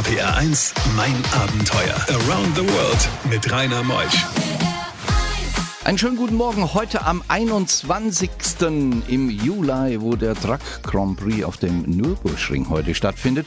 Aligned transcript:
RPR 0.00 0.34
1, 0.34 0.72
mein 0.96 1.14
Abenteuer. 1.34 1.94
Around 2.08 2.56
the 2.56 2.62
World 2.62 3.08
mit 3.28 3.52
Rainer 3.52 3.82
Meusch. 3.82 4.24
Einen 5.84 5.98
schönen 5.98 6.16
guten 6.16 6.36
Morgen 6.36 6.72
heute 6.72 7.04
am 7.04 7.22
21. 7.28 8.30
im 9.08 9.28
Juli, 9.28 10.00
wo 10.00 10.16
der 10.16 10.34
Truck 10.34 10.60
Grand 10.84 11.18
Prix 11.18 11.44
auf 11.44 11.58
dem 11.58 11.82
Nürburgring 11.82 12.70
heute 12.70 12.94
stattfindet. 12.94 13.46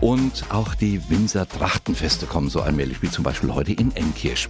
Und 0.00 0.44
auch 0.50 0.76
die 0.76 1.00
Winzer 1.10 1.48
Trachtenfeste 1.48 2.26
kommen 2.26 2.48
so 2.48 2.60
allmählich, 2.60 3.02
wie 3.02 3.10
zum 3.10 3.24
Beispiel 3.24 3.52
heute 3.52 3.72
in 3.72 3.90
Enkirch. 3.96 4.46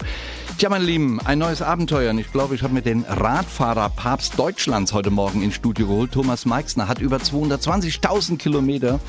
Tja, 0.59 0.69
meine 0.69 0.85
Lieben, 0.85 1.19
ein 1.25 1.39
neues 1.39 1.63
Abenteuer. 1.63 2.11
Und 2.11 2.19
ich 2.19 2.31
glaube, 2.31 2.57
ich 2.57 2.63
habe 2.63 2.75
mir 2.75 2.83
den 2.83 3.05
Radfahrer 3.05 3.89
Papst 3.89 4.39
Deutschlands 4.39 4.93
heute 4.93 5.09
Morgen 5.11 5.43
ins 5.43 5.55
Studio 5.55 5.87
geholt. 5.87 6.13
Thomas 6.13 6.45
Meixner 6.45 6.89
hat 6.89 7.01
über 7.01 7.17
220.000 7.17 8.37
Kilometer 8.37 9.01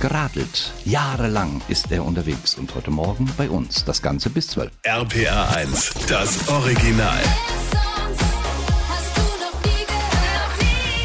geradelt. 0.00 0.72
Jahrelang 0.84 1.60
ist 1.68 1.92
er 1.92 2.04
unterwegs 2.04 2.56
und 2.56 2.74
heute 2.74 2.90
Morgen 2.90 3.28
bei 3.36 3.48
uns. 3.48 3.84
Das 3.84 4.02
Ganze 4.02 4.30
bis 4.30 4.48
12. 4.48 4.72
RPR 4.82 5.56
1, 5.56 5.94
das 6.08 6.48
Original. 6.48 7.20
Hast 8.88 9.16
du 9.16 9.22
noch 9.44 9.62
nie 9.62 9.84
gehört? 9.86 10.58
Nie 10.58 11.04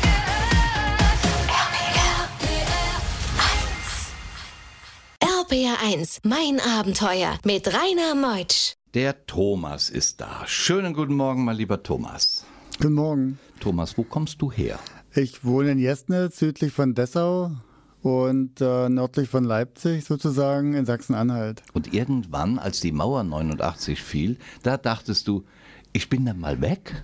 gehört? 5.20 5.78
RPR 5.78 5.78
1, 5.86 6.20
mein 6.24 6.60
Abenteuer 6.60 7.38
mit 7.44 7.68
Rainer 7.68 8.16
Meutsch. 8.16 8.76
Der 8.94 9.26
Thomas 9.28 9.90
ist 9.90 10.22
da. 10.22 10.44
Schönen 10.46 10.94
guten 10.94 11.16
Morgen, 11.16 11.44
mein 11.44 11.58
lieber 11.58 11.84
Thomas. 11.84 12.46
Guten 12.78 12.94
Morgen. 12.94 13.40
Thomas, 13.60 13.98
wo 13.98 14.04
kommst 14.04 14.42
du 14.42 14.52
her? 14.52 14.80
Ich 15.14 15.44
wohne 15.44 15.72
in 15.72 15.80
Jesnitz, 15.80 16.40
südlich 16.40 16.72
von 16.72 16.94
Dessau 16.94 17.52
und 18.06 18.62
äh, 18.62 18.88
nördlich 18.88 19.30
von 19.30 19.44
Leipzig 19.44 20.06
sozusagen 20.06 20.76
in 20.76 20.86
Sachsen-Anhalt. 20.86 21.64
Und 21.74 21.92
irgendwann, 21.92 22.60
als 22.60 22.80
die 22.80 22.92
Mauer 22.92 23.24
89 23.24 24.00
fiel, 24.00 24.38
da 24.62 24.78
dachtest 24.78 25.28
du, 25.28 25.44
ich 25.92 26.08
bin 26.08 26.24
dann 26.24 26.40
mal 26.40 26.62
weg? 26.62 27.04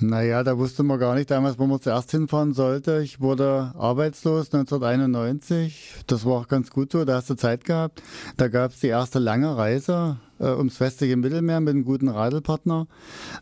Naja, 0.00 0.42
da 0.42 0.58
wusste 0.58 0.82
man 0.82 0.98
gar 0.98 1.14
nicht 1.14 1.30
damals, 1.30 1.60
wo 1.60 1.66
man 1.66 1.80
zuerst 1.80 2.10
hinfahren 2.10 2.54
sollte. 2.54 3.02
Ich 3.04 3.20
wurde 3.20 3.72
arbeitslos 3.78 4.52
1991. 4.52 5.94
Das 6.08 6.26
war 6.26 6.40
auch 6.40 6.48
ganz 6.48 6.70
gut 6.70 6.90
so, 6.90 7.04
da 7.04 7.14
hast 7.18 7.30
du 7.30 7.36
Zeit 7.36 7.64
gehabt. 7.64 8.02
Da 8.36 8.48
gab 8.48 8.72
es 8.72 8.80
die 8.80 8.88
erste 8.88 9.20
lange 9.20 9.56
Reise 9.56 10.16
äh, 10.40 10.48
ums 10.48 10.80
westliche 10.80 11.16
Mittelmeer 11.16 11.60
mit 11.60 11.70
einem 11.70 11.84
guten 11.84 12.08
Radelpartner. 12.08 12.88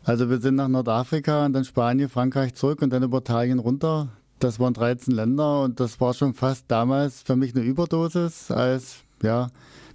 Also 0.03 0.29
wir 0.29 0.39
sind 0.39 0.53
nach 0.53 0.67
Nordafrika 0.67 1.47
und 1.47 1.53
dann 1.53 1.65
Spanien, 1.65 2.09
Frankreich 2.09 2.53
zurück 2.53 2.83
und 2.83 2.91
dann 2.91 3.01
über 3.01 3.17
Italien 3.17 3.57
runter. 3.57 4.09
Das 4.39 4.59
waren 4.59 4.73
13 4.73 5.13
Länder 5.13 5.63
und 5.63 5.79
das 5.79 5.99
war 6.01 6.13
schon 6.13 6.33
fast 6.33 6.65
damals 6.67 7.21
für 7.21 7.35
mich 7.35 7.55
eine 7.55 7.63
Überdosis 7.63 8.51
als 8.51 8.97
ja, 9.23 9.49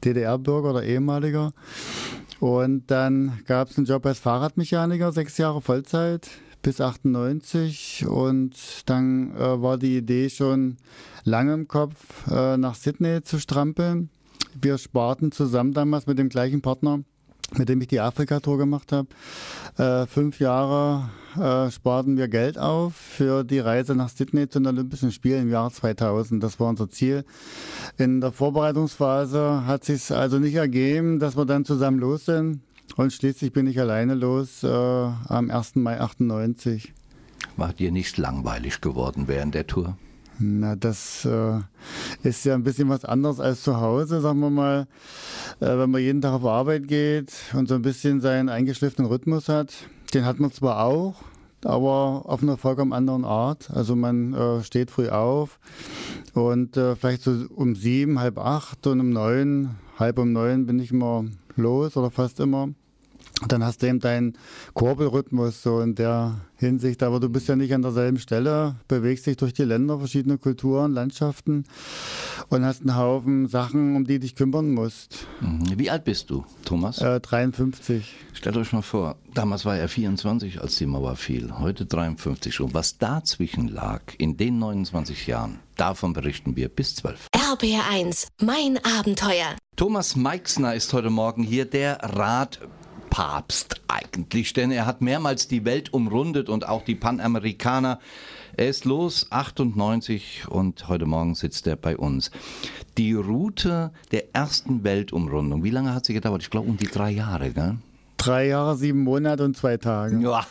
DDR-Bürger 0.04 0.70
oder 0.70 0.82
ehemaliger. 0.82 1.52
Und 2.40 2.90
dann 2.90 3.40
gab 3.46 3.68
es 3.68 3.76
einen 3.76 3.86
Job 3.86 4.06
als 4.06 4.18
Fahrradmechaniker, 4.18 5.12
sechs 5.12 5.36
Jahre 5.36 5.60
Vollzeit 5.60 6.28
bis 6.62 6.80
98 6.80 8.06
und 8.06 8.54
dann 8.86 9.34
äh, 9.36 9.62
war 9.62 9.78
die 9.78 9.96
Idee 9.96 10.28
schon 10.28 10.76
lange 11.24 11.54
im 11.54 11.68
Kopf, 11.68 12.26
äh, 12.30 12.56
nach 12.56 12.74
Sydney 12.74 13.22
zu 13.22 13.38
strampeln. 13.38 14.10
Wir 14.60 14.78
sparten 14.78 15.32
zusammen 15.32 15.72
damals 15.72 16.06
mit 16.06 16.18
dem 16.18 16.28
gleichen 16.28 16.60
Partner, 16.60 17.00
mit 17.56 17.68
dem 17.68 17.80
ich 17.80 17.88
die 17.88 18.00
Afrika-Tour 18.00 18.58
gemacht 18.58 18.92
habe. 18.92 19.08
Äh, 19.76 20.06
fünf 20.06 20.40
Jahre 20.40 21.10
äh, 21.36 21.70
sparten 21.70 22.16
wir 22.16 22.28
Geld 22.28 22.58
auf 22.58 22.94
für 22.94 23.44
die 23.44 23.58
Reise 23.58 23.94
nach 23.94 24.08
Sydney 24.08 24.48
zu 24.48 24.60
den 24.60 24.68
Olympischen 24.68 25.12
Spielen 25.12 25.42
im 25.42 25.50
Jahr 25.50 25.70
2000. 25.70 26.42
Das 26.42 26.58
war 26.60 26.68
unser 26.68 26.90
Ziel. 26.90 27.24
In 27.98 28.20
der 28.20 28.32
Vorbereitungsphase 28.32 29.66
hat 29.66 29.84
sich 29.84 30.10
also 30.10 30.38
nicht 30.38 30.54
ergeben, 30.54 31.18
dass 31.18 31.36
wir 31.36 31.44
dann 31.44 31.64
zusammen 31.64 31.98
los 31.98 32.24
sind. 32.24 32.60
Und 32.96 33.12
schließlich 33.12 33.52
bin 33.52 33.66
ich 33.66 33.78
alleine 33.78 34.14
los 34.14 34.62
äh, 34.62 34.66
am 34.68 35.50
1. 35.50 35.76
Mai 35.76 36.00
98. 36.00 36.92
War 37.56 37.72
dir 37.72 37.92
nicht 37.92 38.18
langweilig 38.18 38.80
geworden 38.80 39.24
während 39.26 39.54
der 39.54 39.66
Tour? 39.66 39.96
Na, 40.42 40.74
das 40.74 41.26
äh, 41.26 41.60
ist 42.22 42.46
ja 42.46 42.54
ein 42.54 42.62
bisschen 42.62 42.88
was 42.88 43.04
anderes 43.04 43.40
als 43.40 43.62
zu 43.62 43.78
Hause, 43.78 44.22
sagen 44.22 44.40
wir 44.40 44.48
mal. 44.48 44.86
Äh, 45.60 45.76
wenn 45.76 45.90
man 45.90 46.00
jeden 46.00 46.22
Tag 46.22 46.32
auf 46.32 46.46
Arbeit 46.46 46.88
geht 46.88 47.30
und 47.52 47.68
so 47.68 47.74
ein 47.74 47.82
bisschen 47.82 48.22
seinen 48.22 48.48
eingeschliffenen 48.48 49.10
Rhythmus 49.10 49.50
hat. 49.50 49.74
Den 50.14 50.24
hat 50.24 50.40
man 50.40 50.50
zwar 50.50 50.82
auch, 50.84 51.16
aber 51.62 52.22
auf 52.24 52.42
einer 52.42 52.56
vollkommen 52.56 52.94
anderen 52.94 53.26
Art. 53.26 53.70
Also 53.70 53.96
man 53.96 54.32
äh, 54.32 54.62
steht 54.62 54.90
früh 54.90 55.10
auf 55.10 55.60
und 56.32 56.74
äh, 56.78 56.96
vielleicht 56.96 57.22
so 57.22 57.32
um 57.54 57.76
sieben, 57.76 58.18
halb 58.18 58.38
acht 58.38 58.86
und 58.86 58.98
um 58.98 59.10
neun, 59.10 59.76
halb 59.98 60.18
um 60.18 60.32
neun 60.32 60.64
bin 60.64 60.78
ich 60.78 60.90
immer 60.90 61.26
los 61.56 61.98
oder 61.98 62.10
fast 62.10 62.40
immer. 62.40 62.70
Dann 63.48 63.64
hast 63.64 63.82
du 63.82 63.86
eben 63.86 64.00
deinen 64.00 64.34
Kurbelrhythmus 64.74 65.62
so 65.62 65.80
in 65.80 65.94
der 65.94 66.40
Hinsicht, 66.56 67.02
aber 67.02 67.20
du 67.20 67.30
bist 67.30 67.48
ja 67.48 67.56
nicht 67.56 67.72
an 67.72 67.80
derselben 67.80 68.18
Stelle, 68.18 68.76
bewegst 68.86 69.26
dich 69.26 69.38
durch 69.38 69.54
die 69.54 69.64
Länder, 69.64 69.98
verschiedene 69.98 70.36
Kulturen, 70.36 70.92
Landschaften 70.92 71.64
und 72.50 72.64
hast 72.64 72.82
einen 72.82 72.96
Haufen 72.96 73.48
Sachen, 73.48 73.96
um 73.96 74.04
die 74.04 74.14
du 74.14 74.20
dich 74.20 74.34
kümmern 74.34 74.72
musst. 74.72 75.26
Mhm. 75.40 75.78
Wie 75.78 75.90
alt 75.90 76.04
bist 76.04 76.28
du, 76.28 76.44
Thomas? 76.66 76.98
Äh, 76.98 77.20
53. 77.20 78.14
Stellt 78.34 78.56
euch 78.58 78.72
mal 78.72 78.82
vor, 78.82 79.16
damals 79.32 79.64
war 79.64 79.76
er 79.76 79.88
24, 79.88 80.60
als 80.60 80.76
die 80.76 80.86
Mauer 80.86 81.16
fiel, 81.16 81.58
heute 81.58 81.86
53 81.86 82.54
schon. 82.54 82.74
Was 82.74 82.98
dazwischen 82.98 83.68
lag 83.68 84.02
in 84.18 84.36
den 84.36 84.58
29 84.58 85.26
Jahren, 85.26 85.60
davon 85.76 86.12
berichten 86.12 86.56
wir 86.56 86.68
bis 86.68 86.96
12. 86.96 87.28
RPR 87.52 87.88
1, 87.90 88.28
mein 88.42 88.78
Abenteuer. 88.84 89.56
Thomas 89.76 90.14
Meixner 90.14 90.74
ist 90.74 90.92
heute 90.92 91.08
Morgen 91.08 91.42
hier, 91.42 91.64
der 91.64 92.00
Radpapst 93.10 93.80
eigentlich, 93.88 94.52
denn 94.52 94.70
er 94.70 94.86
hat 94.86 95.00
mehrmals 95.00 95.48
die 95.48 95.64
Welt 95.64 95.92
umrundet 95.92 96.48
und 96.48 96.68
auch 96.68 96.84
die 96.84 96.94
Panamerikaner. 96.94 97.98
Er 98.56 98.68
ist 98.68 98.84
los, 98.84 99.26
98 99.30 100.46
und 100.48 100.88
heute 100.88 101.06
Morgen 101.06 101.34
sitzt 101.34 101.66
er 101.66 101.76
bei 101.76 101.96
uns. 101.96 102.30
Die 102.98 103.14
Route 103.14 103.92
der 104.12 104.34
ersten 104.34 104.84
Weltumrundung, 104.84 105.64
wie 105.64 105.70
lange 105.70 105.94
hat 105.94 106.04
sie 106.04 106.14
gedauert? 106.14 106.42
Ich 106.42 106.50
glaube 106.50 106.68
um 106.68 106.76
die 106.76 106.86
drei 106.86 107.10
Jahre, 107.10 107.50
gell? 107.50 107.76
Drei 108.16 108.48
Jahre, 108.48 108.76
sieben 108.76 109.02
Monate 109.02 109.44
und 109.44 109.56
zwei 109.56 109.76
Tage. 109.76 110.18
Ja. 110.20 110.46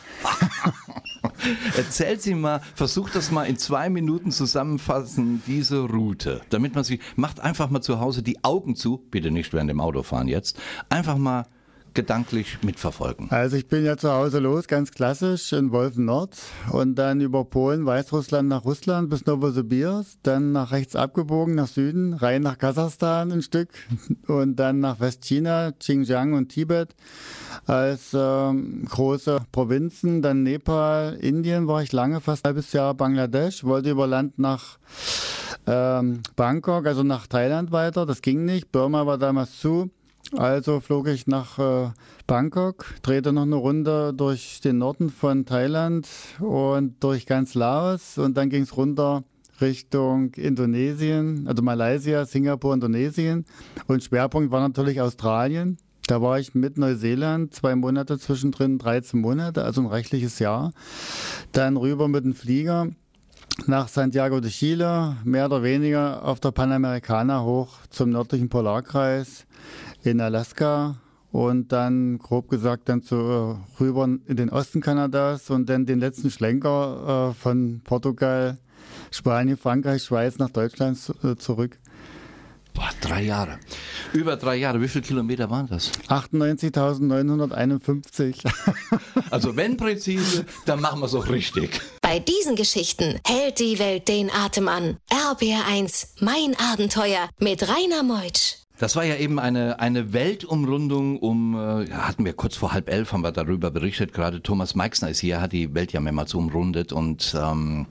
Erzählt 1.76 2.20
sie 2.20 2.34
mal, 2.34 2.60
versucht 2.74 3.14
das 3.14 3.30
mal 3.30 3.44
in 3.44 3.56
zwei 3.56 3.88
Minuten 3.88 4.32
zusammenfassen, 4.32 5.42
diese 5.46 5.80
Route, 5.80 6.40
damit 6.50 6.74
man 6.74 6.84
sie, 6.84 6.98
macht 7.16 7.40
einfach 7.40 7.70
mal 7.70 7.80
zu 7.80 8.00
Hause 8.00 8.22
die 8.22 8.42
Augen 8.42 8.74
zu, 8.74 8.98
bitte 9.10 9.30
nicht 9.30 9.52
während 9.52 9.70
dem 9.70 9.80
Autofahren 9.80 10.28
jetzt, 10.28 10.58
einfach 10.88 11.16
mal 11.16 11.46
gedanklich 11.94 12.58
mitverfolgen. 12.62 13.30
Also 13.30 13.56
ich 13.56 13.68
bin 13.68 13.84
ja 13.84 13.96
zu 13.96 14.12
Hause 14.12 14.38
los, 14.38 14.68
ganz 14.68 14.92
klassisch 14.92 15.52
in 15.52 15.72
Wolfen 15.72 16.04
Nord 16.04 16.36
und 16.70 16.94
dann 16.96 17.20
über 17.20 17.44
Polen, 17.44 17.86
Weißrussland 17.86 18.48
nach 18.48 18.64
Russland 18.64 19.10
bis 19.10 19.26
Novosibirsk, 19.26 20.18
dann 20.22 20.52
nach 20.52 20.72
rechts 20.72 20.96
abgebogen 20.96 21.54
nach 21.54 21.68
Süden, 21.68 22.14
rein 22.14 22.42
nach 22.42 22.58
Kasachstan 22.58 23.32
ein 23.32 23.42
Stück 23.42 23.70
und 24.26 24.56
dann 24.56 24.80
nach 24.80 25.00
Westchina, 25.00 25.72
Xinjiang 25.72 26.34
und 26.34 26.48
Tibet 26.48 26.94
als 27.66 28.12
ähm, 28.14 28.84
große 28.88 29.40
Provinzen, 29.52 30.22
dann 30.22 30.42
Nepal, 30.42 31.14
Indien 31.14 31.66
war 31.66 31.82
ich 31.82 31.92
lange, 31.92 32.20
fast 32.20 32.44
ein 32.44 32.50
halbes 32.50 32.72
Jahr, 32.72 32.94
Bangladesch, 32.94 33.64
wollte 33.64 33.90
über 33.90 34.06
Land 34.06 34.38
nach 34.38 34.78
ähm, 35.66 36.22
Bangkok, 36.36 36.86
also 36.86 37.02
nach 37.02 37.26
Thailand 37.26 37.72
weiter, 37.72 38.06
das 38.06 38.22
ging 38.22 38.44
nicht, 38.44 38.72
Burma 38.72 39.06
war 39.06 39.18
damals 39.18 39.58
zu. 39.58 39.90
Also 40.36 40.78
flog 40.80 41.08
ich 41.08 41.26
nach 41.26 41.58
äh, 41.58 41.90
Bangkok, 42.26 42.86
drehte 43.02 43.32
noch 43.32 43.42
eine 43.42 43.56
Runde 43.56 44.14
durch 44.14 44.60
den 44.60 44.78
Norden 44.78 45.10
von 45.10 45.44
Thailand 45.44 46.08
und 46.38 47.02
durch 47.02 47.26
ganz 47.26 47.54
Laos 47.54 48.16
und 48.16 48.36
dann 48.36 48.48
ging 48.48 48.62
es 48.62 48.76
runter 48.76 49.24
Richtung 49.60 50.32
Indonesien, 50.34 51.46
also 51.48 51.62
Malaysia, 51.62 52.24
Singapur, 52.24 52.74
Indonesien 52.74 53.44
und 53.88 54.04
Schwerpunkt 54.04 54.52
war 54.52 54.60
natürlich 54.60 55.00
Australien. 55.00 55.78
Da 56.06 56.22
war 56.22 56.38
ich 56.38 56.54
mit 56.54 56.78
Neuseeland, 56.78 57.54
zwei 57.54 57.76
Monate 57.76 58.18
zwischendrin, 58.18 58.78
13 58.78 59.20
Monate, 59.20 59.64
also 59.64 59.80
ein 59.80 59.86
reichliches 59.86 60.38
Jahr. 60.38 60.72
Dann 61.52 61.76
rüber 61.76 62.08
mit 62.08 62.24
dem 62.24 62.34
Flieger 62.34 62.88
nach 63.66 63.88
Santiago 63.88 64.40
de 64.40 64.50
Chile, 64.50 65.16
mehr 65.24 65.46
oder 65.46 65.62
weniger 65.62 66.24
auf 66.24 66.40
der 66.40 66.50
Panamericana 66.50 67.42
hoch 67.42 67.78
zum 67.90 68.10
nördlichen 68.10 68.48
Polarkreis 68.48 69.46
in 70.02 70.20
Alaska 70.20 70.96
und 71.32 71.72
dann 71.72 72.18
grob 72.18 72.48
gesagt 72.48 72.88
dann 72.88 73.02
zu, 73.02 73.16
äh, 73.16 73.56
rüber 73.80 74.04
in 74.04 74.36
den 74.36 74.50
Osten 74.50 74.80
Kanadas 74.80 75.50
und 75.50 75.68
dann 75.68 75.86
den 75.86 75.98
letzten 76.00 76.30
Schlenker 76.30 77.30
äh, 77.30 77.34
von 77.40 77.80
Portugal, 77.84 78.58
Spanien, 79.10 79.56
Frankreich, 79.56 80.02
Schweiz 80.02 80.38
nach 80.38 80.50
Deutschland 80.50 80.98
äh, 81.22 81.36
zurück. 81.36 81.78
Boah, 82.74 82.90
drei 83.00 83.22
Jahre. 83.22 83.58
Über 84.12 84.36
drei 84.36 84.56
Jahre. 84.56 84.80
Wie 84.80 84.88
viele 84.88 85.02
Kilometer 85.02 85.50
waren 85.50 85.68
das? 85.68 85.92
98.951. 86.08 88.50
Also 89.30 89.54
wenn 89.54 89.76
präzise, 89.76 90.44
dann 90.66 90.80
machen 90.80 90.98
wir 91.00 91.06
es 91.06 91.14
auch 91.14 91.28
richtig. 91.28 91.80
Bei 92.02 92.18
diesen 92.18 92.56
Geschichten 92.56 93.20
hält 93.24 93.60
die 93.60 93.78
Welt 93.78 94.08
den 94.08 94.28
Atem 94.30 94.66
an. 94.66 94.96
RPR 95.08 95.66
1, 95.68 96.14
mein 96.20 96.56
Abenteuer 96.72 97.28
mit 97.38 97.68
Rainer 97.68 98.02
Meutsch. 98.02 98.56
Das 98.80 98.96
war 98.96 99.04
ja 99.04 99.16
eben 99.16 99.38
eine, 99.38 99.78
eine 99.78 100.14
Weltumrundung 100.14 101.18
um, 101.18 101.54
äh, 101.54 101.90
ja, 101.90 102.08
hatten 102.08 102.24
wir 102.24 102.32
kurz 102.32 102.56
vor 102.56 102.72
halb 102.72 102.88
elf, 102.88 103.12
haben 103.12 103.20
wir 103.20 103.30
darüber 103.30 103.70
berichtet, 103.70 104.14
gerade 104.14 104.42
Thomas 104.42 104.74
Meixner 104.74 105.10
ist 105.10 105.20
hier, 105.20 105.42
hat 105.42 105.52
die 105.52 105.74
Welt 105.74 105.92
ja 105.92 106.00
mehrmals 106.00 106.32
umrundet 106.32 106.90
und 106.90 107.36
ähm, 107.38 107.86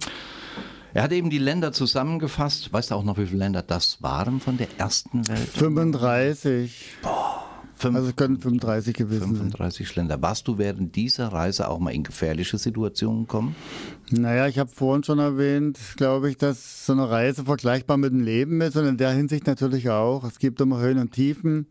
er 0.96 1.04
hat 1.04 1.12
eben 1.12 1.30
die 1.30 1.38
Länder 1.38 1.74
zusammengefasst. 1.74 2.74
Weißt 2.74 2.90
du 2.90 2.96
auch 2.96 3.04
noch, 3.04 3.20
wie 3.20 3.28
viele 3.28 3.38
Länder 3.38 3.62
das 3.62 4.02
waren 4.02 4.40
von 4.40 4.58
der 4.58 4.68
ersten 4.80 5.28
Welt? 5.28 5.48
35. 5.50 6.96
Boah. 7.04 7.39
Fünf, 7.80 7.96
also 7.96 8.10
es 8.10 8.16
können 8.18 8.38
35 8.38 8.94
gewesen 8.94 9.38
35 9.38 9.88
sein. 9.88 9.96
Länder. 9.96 10.22
Warst 10.22 10.50
du 10.50 10.58
während 10.58 10.98
dieser 10.98 11.30
Reise 11.30 11.70
auch 11.70 11.80
mal 11.80 11.92
in 11.92 12.04
gefährliche 12.04 12.58
Situationen 12.58 13.22
gekommen? 13.22 13.56
Naja, 14.12 14.48
ich 14.48 14.60
habe 14.60 14.70
vorhin 14.70 15.06
schon 15.06 15.20
erwähnt, 15.20 15.80
glaube 15.96 16.30
ich, 16.30 16.38
dass 16.38 16.86
so 16.86 16.92
eine 16.92 17.10
Reise 17.10 17.46
vergleichbar 17.46 17.96
mit 17.96 18.12
dem 18.12 18.20
Leben 18.20 18.60
ist 18.60 18.76
und 18.76 18.86
in 18.86 18.98
der 18.98 19.12
Hinsicht 19.12 19.48
natürlich 19.48 19.90
auch. 19.90 20.26
Es 20.26 20.40
gibt 20.40 20.60
immer 20.60 20.82
Höhen 20.82 20.98
und 20.98 21.14
Tiefen 21.14 21.68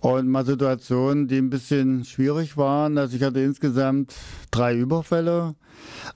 und 0.00 0.28
mal 0.28 0.44
Situationen, 0.44 1.28
die 1.28 1.38
ein 1.38 1.50
bisschen 1.50 2.04
schwierig 2.04 2.56
waren. 2.56 2.98
Also 2.98 3.16
ich 3.16 3.22
hatte 3.22 3.38
insgesamt 3.38 4.14
drei 4.50 4.76
Überfälle. 4.76 5.54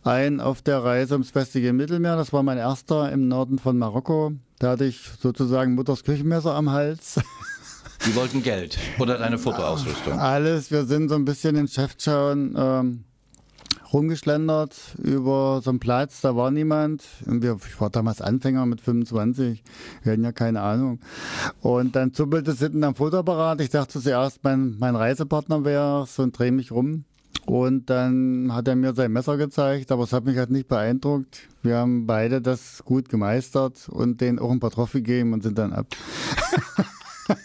Ein 0.02 0.40
auf 0.40 0.60
der 0.60 0.82
Reise 0.82 1.14
ums 1.14 1.36
westliche 1.36 1.72
Mittelmeer, 1.72 2.16
das 2.16 2.32
war 2.32 2.42
mein 2.42 2.58
erster 2.58 3.12
im 3.12 3.28
Norden 3.28 3.60
von 3.60 3.78
Marokko. 3.78 4.32
Da 4.58 4.70
hatte 4.70 4.86
ich 4.86 5.00
sozusagen 5.20 5.74
Mutters 5.76 6.02
Küchenmesser 6.02 6.54
am 6.54 6.70
Hals. 6.70 7.20
Die 8.06 8.14
wollten 8.14 8.42
Geld 8.42 8.78
oder 8.98 9.18
deine 9.18 9.38
Fotoausrüstung? 9.38 10.18
Alles. 10.18 10.70
Wir 10.70 10.84
sind 10.84 11.08
so 11.08 11.16
ein 11.16 11.24
bisschen 11.24 11.56
in 11.56 11.68
Cheftown 11.68 12.54
ähm, 12.56 13.04
rumgeschlendert 13.92 14.74
über 15.02 15.60
so 15.62 15.70
einen 15.70 15.80
Platz, 15.80 16.20
da 16.20 16.34
war 16.34 16.50
niemand. 16.50 17.04
Und 17.26 17.42
wir, 17.42 17.58
ich 17.66 17.80
war 17.80 17.90
damals 17.90 18.20
Anfänger 18.20 18.66
mit 18.66 18.80
25, 18.80 19.62
wir 20.02 20.12
hatten 20.12 20.24
ja 20.24 20.32
keine 20.32 20.62
Ahnung. 20.62 21.00
Und 21.60 21.96
dann 21.96 22.14
zuppelte 22.14 22.52
es 22.52 22.58
hinten 22.60 22.84
am 22.84 22.94
Fotoapparat. 22.94 23.60
Ich 23.60 23.70
dachte 23.70 24.00
zuerst, 24.00 24.42
mein, 24.44 24.76
mein 24.78 24.96
Reisepartner 24.96 25.64
wäre 25.64 26.06
so 26.06 26.22
und 26.22 26.38
drehe 26.38 26.52
mich 26.52 26.72
rum. 26.72 27.04
Und 27.46 27.90
dann 27.90 28.52
hat 28.52 28.68
er 28.68 28.76
mir 28.76 28.94
sein 28.94 29.12
Messer 29.12 29.36
gezeigt, 29.36 29.92
aber 29.92 30.04
es 30.04 30.12
hat 30.12 30.24
mich 30.24 30.36
halt 30.36 30.50
nicht 30.50 30.68
beeindruckt. 30.68 31.48
Wir 31.62 31.76
haben 31.78 32.06
beide 32.06 32.40
das 32.40 32.82
gut 32.84 33.08
gemeistert 33.08 33.88
und 33.88 34.20
denen 34.20 34.38
auch 34.38 34.50
ein 34.50 34.60
paar 34.60 34.70
Trophy 34.70 34.98
gegeben 35.02 35.32
und 35.32 35.42
sind 35.42 35.58
dann 35.58 35.72
ab. 35.72 35.86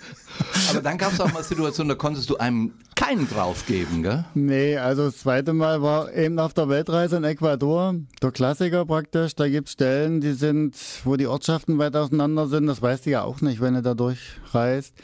Aber 0.70 0.82
dann 0.82 0.98
gab 0.98 1.14
es 1.14 1.20
auch 1.20 1.32
mal 1.32 1.44
Situationen, 1.44 1.90
da 1.90 1.96
konntest 1.96 2.30
du 2.30 2.38
einem 2.38 2.74
keinen 2.96 3.28
draufgeben, 3.28 4.04
gell? 4.04 4.26
Nee, 4.34 4.78
also 4.78 5.06
das 5.06 5.18
zweite 5.18 5.54
Mal 5.54 5.82
war 5.82 6.14
eben 6.14 6.40
auf 6.40 6.54
der 6.54 6.70
Weltreise 6.70 7.18
in 7.18 7.24
Ecuador. 7.24 7.96
Der 8.22 8.32
Klassiker 8.32 8.86
praktisch, 8.86 9.36
da 9.36 9.50
gibt 9.50 9.68
es 9.68 9.74
Stellen, 9.74 10.22
die 10.22 10.32
sind, 10.32 10.78
wo 11.04 11.16
die 11.18 11.28
Ortschaften 11.28 11.78
weit 11.78 11.96
auseinander 11.96 12.48
sind. 12.48 12.68
Das 12.68 12.82
weißt 12.82 13.06
du 13.06 13.10
ja 13.12 13.24
auch 13.24 13.42
nicht, 13.42 13.60
wenn 13.62 13.74
du 13.74 13.82
da 13.82 13.94
durchreist. 13.94 14.96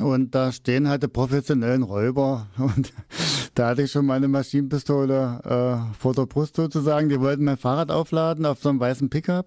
Und 0.00 0.34
da 0.34 0.52
stehen 0.52 0.88
halt 0.88 1.02
die 1.02 1.08
professionellen 1.08 1.82
Räuber. 1.82 2.46
Und 2.56 2.92
da 3.54 3.68
hatte 3.68 3.82
ich 3.82 3.92
schon 3.92 4.06
meine 4.06 4.28
Maschinenpistole 4.28 5.40
äh, 5.44 5.98
vor 5.98 6.14
der 6.14 6.26
Brust 6.26 6.56
sozusagen. 6.56 7.08
Die 7.08 7.20
wollten 7.20 7.44
mein 7.44 7.58
Fahrrad 7.58 7.90
aufladen 7.90 8.46
auf 8.46 8.60
so 8.60 8.70
einem 8.70 8.80
weißen 8.80 9.10
Pickup 9.10 9.46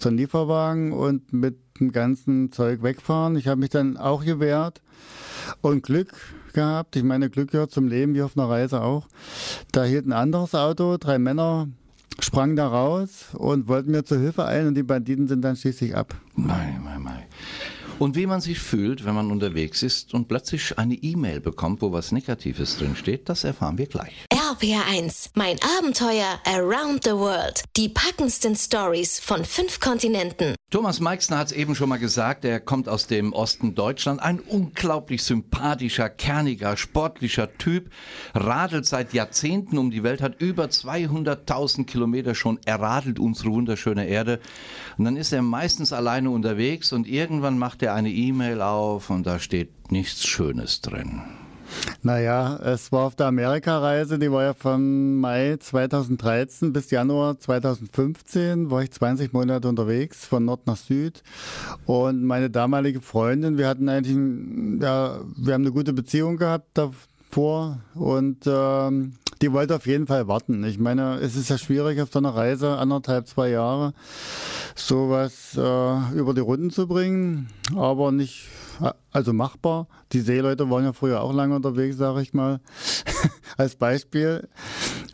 so 0.00 0.08
einen 0.08 0.18
Lieferwagen 0.18 0.92
und 0.92 1.32
mit 1.32 1.58
dem 1.80 1.92
ganzen 1.92 2.52
Zeug 2.52 2.82
wegfahren. 2.82 3.36
Ich 3.36 3.48
habe 3.48 3.60
mich 3.60 3.70
dann 3.70 3.96
auch 3.96 4.24
gewehrt 4.24 4.80
und 5.60 5.82
Glück 5.82 6.12
gehabt. 6.52 6.96
Ich 6.96 7.02
meine, 7.02 7.30
Glück 7.30 7.50
gehört 7.50 7.72
zum 7.72 7.88
Leben 7.88 8.14
wie 8.14 8.22
auf 8.22 8.36
einer 8.36 8.48
Reise 8.48 8.80
auch. 8.80 9.08
Da 9.72 9.84
hielt 9.84 10.06
ein 10.06 10.12
anderes 10.12 10.54
Auto, 10.54 10.96
drei 10.96 11.18
Männer 11.18 11.68
sprangen 12.20 12.56
da 12.56 12.68
raus 12.68 13.26
und 13.32 13.66
wollten 13.68 13.90
mir 13.90 14.04
zur 14.04 14.18
Hilfe 14.18 14.46
eilen 14.46 14.68
und 14.68 14.74
die 14.74 14.82
Banditen 14.82 15.26
sind 15.26 15.42
dann 15.42 15.56
schließlich 15.56 15.96
ab. 15.96 16.14
Mei, 16.36 16.78
mei, 16.82 16.98
mei. 16.98 17.26
Und 17.98 18.16
wie 18.16 18.26
man 18.26 18.40
sich 18.40 18.58
fühlt, 18.58 19.04
wenn 19.04 19.14
man 19.14 19.30
unterwegs 19.30 19.82
ist 19.82 20.14
und 20.14 20.26
plötzlich 20.26 20.78
eine 20.78 20.94
E-Mail 20.94 21.40
bekommt, 21.40 21.80
wo 21.80 21.92
was 21.92 22.12
Negatives 22.12 22.78
drinsteht, 22.78 23.28
das 23.28 23.44
erfahren 23.44 23.78
wir 23.78 23.86
gleich. 23.86 24.26
RPR1, 24.54 25.30
mein 25.34 25.56
Abenteuer 25.78 26.38
Around 26.46 27.02
the 27.04 27.10
World. 27.10 27.64
Die 27.76 27.88
packendsten 27.88 28.54
Stories 28.54 29.18
von 29.18 29.44
fünf 29.44 29.80
Kontinenten. 29.80 30.54
Thomas 30.70 31.00
Meixner 31.00 31.38
hat 31.38 31.48
es 31.48 31.52
eben 31.52 31.74
schon 31.74 31.88
mal 31.88 31.98
gesagt, 31.98 32.44
er 32.44 32.60
kommt 32.60 32.88
aus 32.88 33.08
dem 33.08 33.32
Osten 33.32 33.74
Deutschland, 33.74 34.22
ein 34.22 34.38
unglaublich 34.38 35.24
sympathischer, 35.24 36.08
kerniger, 36.08 36.76
sportlicher 36.76 37.52
Typ, 37.58 37.90
radelt 38.32 38.86
seit 38.86 39.12
Jahrzehnten 39.12 39.76
um 39.76 39.90
die 39.90 40.04
Welt, 40.04 40.22
hat 40.22 40.40
über 40.40 40.66
200.000 40.66 41.84
Kilometer 41.84 42.36
schon 42.36 42.60
erradelt 42.64 43.18
unsere 43.18 43.50
wunderschöne 43.50 44.06
Erde 44.06 44.38
und 44.98 45.04
dann 45.04 45.16
ist 45.16 45.32
er 45.32 45.42
meistens 45.42 45.92
alleine 45.92 46.30
unterwegs 46.30 46.92
und 46.92 47.08
irgendwann 47.08 47.58
macht 47.58 47.82
er 47.82 47.94
eine 47.94 48.10
E-Mail 48.10 48.62
auf 48.62 49.10
und 49.10 49.26
da 49.26 49.40
steht 49.40 49.90
nichts 49.90 50.24
Schönes 50.24 50.80
drin. 50.80 51.22
Naja, 52.02 52.56
es 52.56 52.92
war 52.92 53.06
auf 53.06 53.14
der 53.14 53.26
Amerikareise, 53.26 54.18
die 54.18 54.30
war 54.30 54.42
ja 54.42 54.54
von 54.54 55.16
Mai 55.16 55.56
2013 55.58 56.72
bis 56.72 56.90
Januar 56.90 57.38
2015, 57.38 58.70
war 58.70 58.82
ich 58.82 58.90
20 58.90 59.32
Monate 59.32 59.68
unterwegs, 59.68 60.26
von 60.26 60.44
Nord 60.44 60.66
nach 60.66 60.76
Süd. 60.76 61.22
Und 61.86 62.24
meine 62.24 62.50
damalige 62.50 63.00
Freundin, 63.00 63.58
wir 63.58 63.68
hatten 63.68 63.88
eigentlich, 63.88 64.16
ja, 64.82 65.20
wir 65.36 65.54
haben 65.54 65.62
eine 65.62 65.72
gute 65.72 65.92
Beziehung 65.92 66.36
gehabt 66.36 66.68
davor 66.74 67.78
und 67.94 68.38
ähm, 68.46 69.14
die 69.44 69.52
wollte 69.52 69.76
auf 69.76 69.86
jeden 69.86 70.06
Fall 70.06 70.26
warten. 70.26 70.64
Ich 70.64 70.78
meine, 70.78 71.16
es 71.16 71.36
ist 71.36 71.50
ja 71.50 71.58
schwierig 71.58 72.00
auf 72.00 72.10
so 72.10 72.18
einer 72.18 72.34
Reise, 72.34 72.78
anderthalb, 72.78 73.28
zwei 73.28 73.50
Jahre, 73.50 73.92
sowas 74.74 75.54
äh, 75.54 76.18
über 76.18 76.32
die 76.32 76.40
Runden 76.40 76.70
zu 76.70 76.88
bringen, 76.88 77.48
aber 77.76 78.10
nicht 78.10 78.48
also 79.12 79.34
machbar. 79.34 79.86
Die 80.12 80.20
Seeleute 80.20 80.70
waren 80.70 80.84
ja 80.84 80.94
früher 80.94 81.20
auch 81.20 81.34
lange 81.34 81.56
unterwegs, 81.56 81.98
sage 81.98 82.22
ich 82.22 82.32
mal, 82.32 82.60
als 83.58 83.76
Beispiel. 83.76 84.48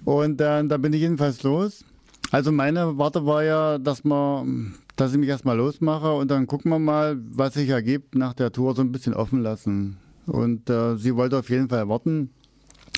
Und 0.04 0.36
dann, 0.36 0.68
da 0.68 0.76
bin 0.76 0.92
ich 0.92 1.00
jedenfalls 1.00 1.42
los. 1.42 1.84
Also 2.30 2.52
meine 2.52 2.98
Warte 2.98 3.26
war 3.26 3.42
ja, 3.42 3.78
dass 3.78 4.04
man, 4.04 4.76
dass 4.94 5.10
ich 5.10 5.18
mich 5.18 5.28
erstmal 5.28 5.56
losmache 5.56 6.12
und 6.12 6.30
dann 6.30 6.46
gucken 6.46 6.70
wir 6.70 6.78
mal, 6.78 7.18
was 7.32 7.54
sich 7.54 7.68
ergibt 7.68 8.14
nach 8.14 8.34
der 8.34 8.52
Tour, 8.52 8.76
so 8.76 8.82
ein 8.82 8.92
bisschen 8.92 9.12
offen 9.12 9.42
lassen. 9.42 9.96
Und 10.26 10.70
äh, 10.70 10.94
sie 10.96 11.16
wollte 11.16 11.36
auf 11.36 11.50
jeden 11.50 11.68
Fall 11.68 11.88
warten. 11.88 12.30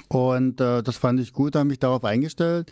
Und 0.09 0.61
äh, 0.61 0.83
das 0.83 0.99
fand 0.99 1.21
ich 1.21 1.33
gut, 1.33 1.57
habe 1.57 1.65
mich 1.65 1.79
darauf 1.79 2.05
eingestellt. 2.05 2.71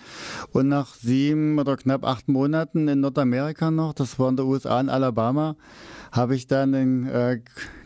Und 0.53 0.69
nach 0.69 0.95
sieben 0.95 1.59
oder 1.59 1.77
knapp 1.77 2.05
acht 2.05 2.29
Monaten 2.29 2.87
in 2.87 3.01
Nordamerika 3.01 3.71
noch, 3.71 3.95
das 3.95 4.19
war 4.19 4.29
in 4.29 4.37
der 4.37 4.45
USA 4.45 4.79
in 4.79 4.91
Alabama, 4.91 5.57
habe 6.13 6.35
ich 6.35 6.47
dann 6.49 6.75
in 6.75 7.07
äh, 7.07 7.41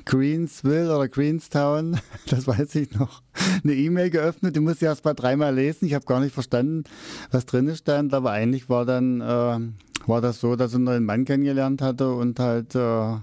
Greensville 0.06 0.94
oder 0.94 1.08
Greenstown, 1.08 2.00
das 2.28 2.48
weiß 2.48 2.74
ich 2.74 2.98
noch, 2.98 3.22
eine 3.62 3.74
E-Mail 3.74 4.10
geöffnet. 4.10 4.56
Die 4.56 4.60
musste 4.60 4.86
ich 4.86 4.88
erst 4.88 5.04
mal 5.04 5.14
dreimal 5.14 5.54
lesen. 5.54 5.86
Ich 5.86 5.94
habe 5.94 6.04
gar 6.04 6.20
nicht 6.20 6.34
verstanden, 6.34 6.84
was 7.30 7.46
drin 7.46 7.74
stand. 7.76 8.12
Aber 8.12 8.32
eigentlich 8.32 8.68
war 8.68 8.84
dann 8.84 9.20
äh, 9.20 10.08
war 10.08 10.20
das 10.20 10.40
so, 10.40 10.56
dass 10.56 10.72
ich 10.72 10.76
einen 10.76 10.84
neuen 10.84 11.04
Mann 11.04 11.24
kennengelernt 11.24 11.80
hatte 11.80 12.12
und 12.12 12.38
halt 12.40 12.74
äh, 12.74 13.16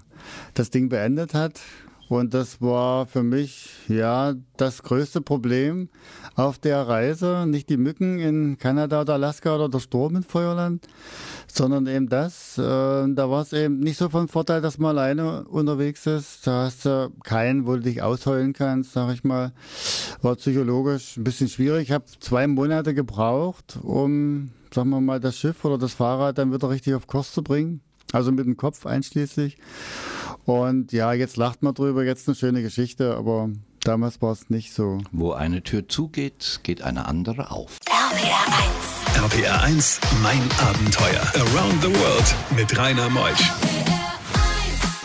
das 0.53 0.69
Ding 0.69 0.89
beendet 0.89 1.33
hat. 1.33 1.59
Und 2.11 2.33
das 2.33 2.59
war 2.59 3.05
für 3.05 3.23
mich 3.23 3.69
ja 3.87 4.33
das 4.57 4.83
größte 4.83 5.21
Problem 5.21 5.87
auf 6.35 6.59
der 6.59 6.85
Reise. 6.85 7.45
Nicht 7.47 7.69
die 7.69 7.77
Mücken 7.77 8.19
in 8.19 8.57
Kanada 8.57 8.99
oder 8.99 9.13
Alaska 9.13 9.55
oder 9.55 9.69
der 9.69 9.79
Sturm 9.79 10.17
in 10.17 10.23
Feuerland, 10.23 10.89
sondern 11.47 11.87
eben 11.87 12.09
das. 12.09 12.57
Äh, 12.57 12.61
da 12.61 13.29
war 13.29 13.43
es 13.43 13.53
eben 13.53 13.79
nicht 13.79 13.97
so 13.97 14.09
von 14.09 14.27
Vorteil, 14.27 14.59
dass 14.59 14.77
man 14.77 14.97
alleine 14.97 15.45
unterwegs 15.45 16.05
ist. 16.05 16.45
Da 16.45 16.65
hast 16.65 16.83
du 16.83 17.13
keinen, 17.23 17.65
wo 17.65 17.75
du 17.75 17.83
dich 17.83 18.01
ausheulen 18.01 18.51
kannst, 18.51 18.91
sag 18.91 19.13
ich 19.13 19.23
mal. 19.23 19.53
War 20.21 20.35
psychologisch 20.35 21.15
ein 21.15 21.23
bisschen 21.23 21.47
schwierig. 21.47 21.83
Ich 21.83 21.91
habe 21.93 22.03
zwei 22.19 22.45
Monate 22.45 22.93
gebraucht, 22.93 23.79
um, 23.81 24.51
sagen 24.73 24.89
wir 24.89 24.99
mal, 24.99 25.21
das 25.21 25.37
Schiff 25.37 25.63
oder 25.63 25.77
das 25.77 25.93
Fahrrad 25.93 26.37
dann 26.37 26.51
wieder 26.53 26.69
richtig 26.69 26.93
auf 26.93 27.07
Kurs 27.07 27.31
zu 27.31 27.41
bringen. 27.41 27.79
Also 28.11 28.33
mit 28.33 28.45
dem 28.45 28.57
Kopf 28.57 28.85
einschließlich. 28.85 29.57
Und 30.45 30.91
ja, 30.91 31.13
jetzt 31.13 31.37
lacht 31.37 31.63
man 31.63 31.73
drüber, 31.73 32.03
jetzt 32.03 32.27
eine 32.27 32.35
schöne 32.35 32.61
Geschichte, 32.61 33.15
aber 33.15 33.49
damals 33.83 34.21
war 34.21 34.31
es 34.31 34.49
nicht 34.49 34.73
so. 34.73 34.99
Wo 35.11 35.33
eine 35.33 35.63
Tür 35.63 35.87
zugeht, 35.87 36.61
geht 36.63 36.81
eine 36.81 37.05
andere 37.07 37.51
auf. 37.51 37.77
RPR 37.87 39.23
1. 39.23 39.33
RPR 39.33 39.61
1, 39.63 39.99
mein 40.23 40.41
Abenteuer. 40.59 41.21
Around 41.35 41.81
the 41.81 41.93
World 41.99 42.35
mit 42.55 42.77
Rainer 42.77 43.09
Meusch. 43.09 43.51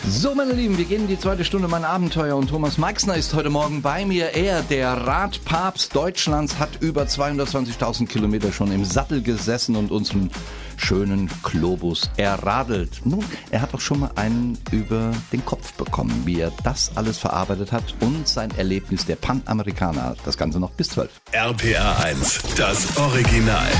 So, 0.09 0.33
meine 0.33 0.53
Lieben, 0.53 0.77
wir 0.77 0.85
gehen 0.85 1.01
in 1.01 1.07
die 1.07 1.19
zweite 1.19 1.43
Stunde 1.43 1.67
mein 1.67 1.83
Abenteuer 1.83 2.37
und 2.37 2.49
Thomas 2.49 2.77
Maxner 2.77 3.15
ist 3.15 3.33
heute 3.33 3.49
Morgen 3.49 3.81
bei 3.81 4.05
mir. 4.05 4.35
Er, 4.35 4.61
der 4.61 4.93
Radpapst 4.93 5.93
Deutschlands, 5.93 6.59
hat 6.59 6.81
über 6.81 7.03
220.000 7.03 8.07
Kilometer 8.07 8.53
schon 8.53 8.71
im 8.71 8.85
Sattel 8.85 9.21
gesessen 9.21 9.75
und 9.75 9.91
unseren 9.91 10.31
schönen 10.77 11.29
Globus 11.43 12.09
erradelt. 12.17 13.01
Nun, 13.03 13.25
er 13.51 13.61
hat 13.61 13.73
auch 13.73 13.81
schon 13.81 13.99
mal 13.99 14.11
einen 14.15 14.57
über 14.71 15.11
den 15.31 15.45
Kopf 15.45 15.73
bekommen, 15.73 16.23
wie 16.25 16.39
er 16.39 16.51
das 16.63 16.91
alles 16.95 17.17
verarbeitet 17.17 17.71
hat 17.71 17.95
und 17.99 18.27
sein 18.27 18.51
Erlebnis 18.57 19.05
der 19.05 19.15
Panamerikaner. 19.15 20.15
Das 20.25 20.37
Ganze 20.37 20.59
noch 20.59 20.71
bis 20.71 20.89
12. 20.89 21.09
RPA 21.33 21.97
1, 22.03 22.43
das 22.55 22.97
Original. 22.97 23.71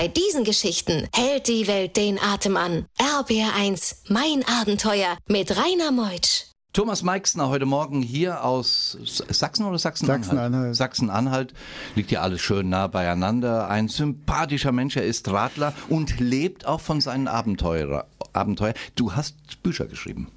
Bei 0.00 0.08
diesen 0.08 0.44
Geschichten 0.44 1.06
hält 1.14 1.46
die 1.46 1.66
Welt 1.66 1.98
den 1.98 2.18
Atem 2.18 2.56
an. 2.56 2.86
RBR1, 2.98 3.96
mein 4.08 4.42
Abenteuer 4.48 5.18
mit 5.26 5.54
Rainer 5.54 5.92
Meutsch. 5.92 6.49
Thomas 6.72 7.02
Meixner 7.02 7.48
heute 7.48 7.66
Morgen 7.66 8.00
hier 8.00 8.44
aus 8.44 8.96
Sachsen 9.28 9.66
oder 9.66 9.76
Sachsen-Anhalt? 9.76 10.24
Sachsen-Anhalt. 10.24 10.76
Sachsen-Anhalt. 10.76 11.54
Liegt 11.96 12.12
ja 12.12 12.20
alles 12.20 12.42
schön 12.42 12.68
nah 12.68 12.86
beieinander. 12.86 13.68
Ein 13.68 13.88
sympathischer 13.88 14.70
Mensch, 14.70 14.96
er 14.96 15.04
ist 15.04 15.28
Radler 15.32 15.72
und 15.88 16.20
lebt 16.20 16.66
auch 16.66 16.80
von 16.80 17.00
seinen 17.00 17.26
Abenteuer. 17.26 18.06
Abenteuer. 18.32 18.74
Du 18.94 19.14
hast 19.14 19.34
Bücher 19.64 19.86
geschrieben. 19.86 20.28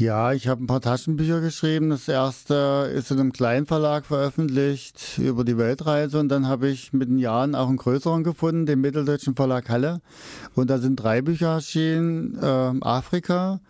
Ja, 0.00 0.32
ich 0.32 0.48
habe 0.48 0.64
ein 0.64 0.66
paar 0.66 0.80
Taschenbücher 0.80 1.40
geschrieben. 1.40 1.90
Das 1.90 2.08
erste 2.08 2.90
ist 2.94 3.10
in 3.10 3.20
einem 3.20 3.32
kleinen 3.32 3.66
Verlag 3.66 4.06
veröffentlicht 4.06 5.18
über 5.18 5.44
die 5.44 5.58
Weltreise 5.58 6.18
und 6.18 6.28
dann 6.28 6.48
habe 6.48 6.68
ich 6.68 6.92
mit 6.92 7.08
den 7.08 7.18
Jahren 7.18 7.54
auch 7.54 7.68
einen 7.68 7.76
größeren 7.76 8.24
gefunden, 8.24 8.66
den 8.66 8.80
Mitteldeutschen 8.80 9.36
Verlag 9.36 9.68
Halle. 9.68 10.00
Und 10.54 10.70
da 10.70 10.78
sind 10.78 10.96
drei 10.96 11.22
Bücher 11.22 11.54
erschienen. 11.54 12.36
Äh, 12.40 12.72
Afrika, 12.80 13.60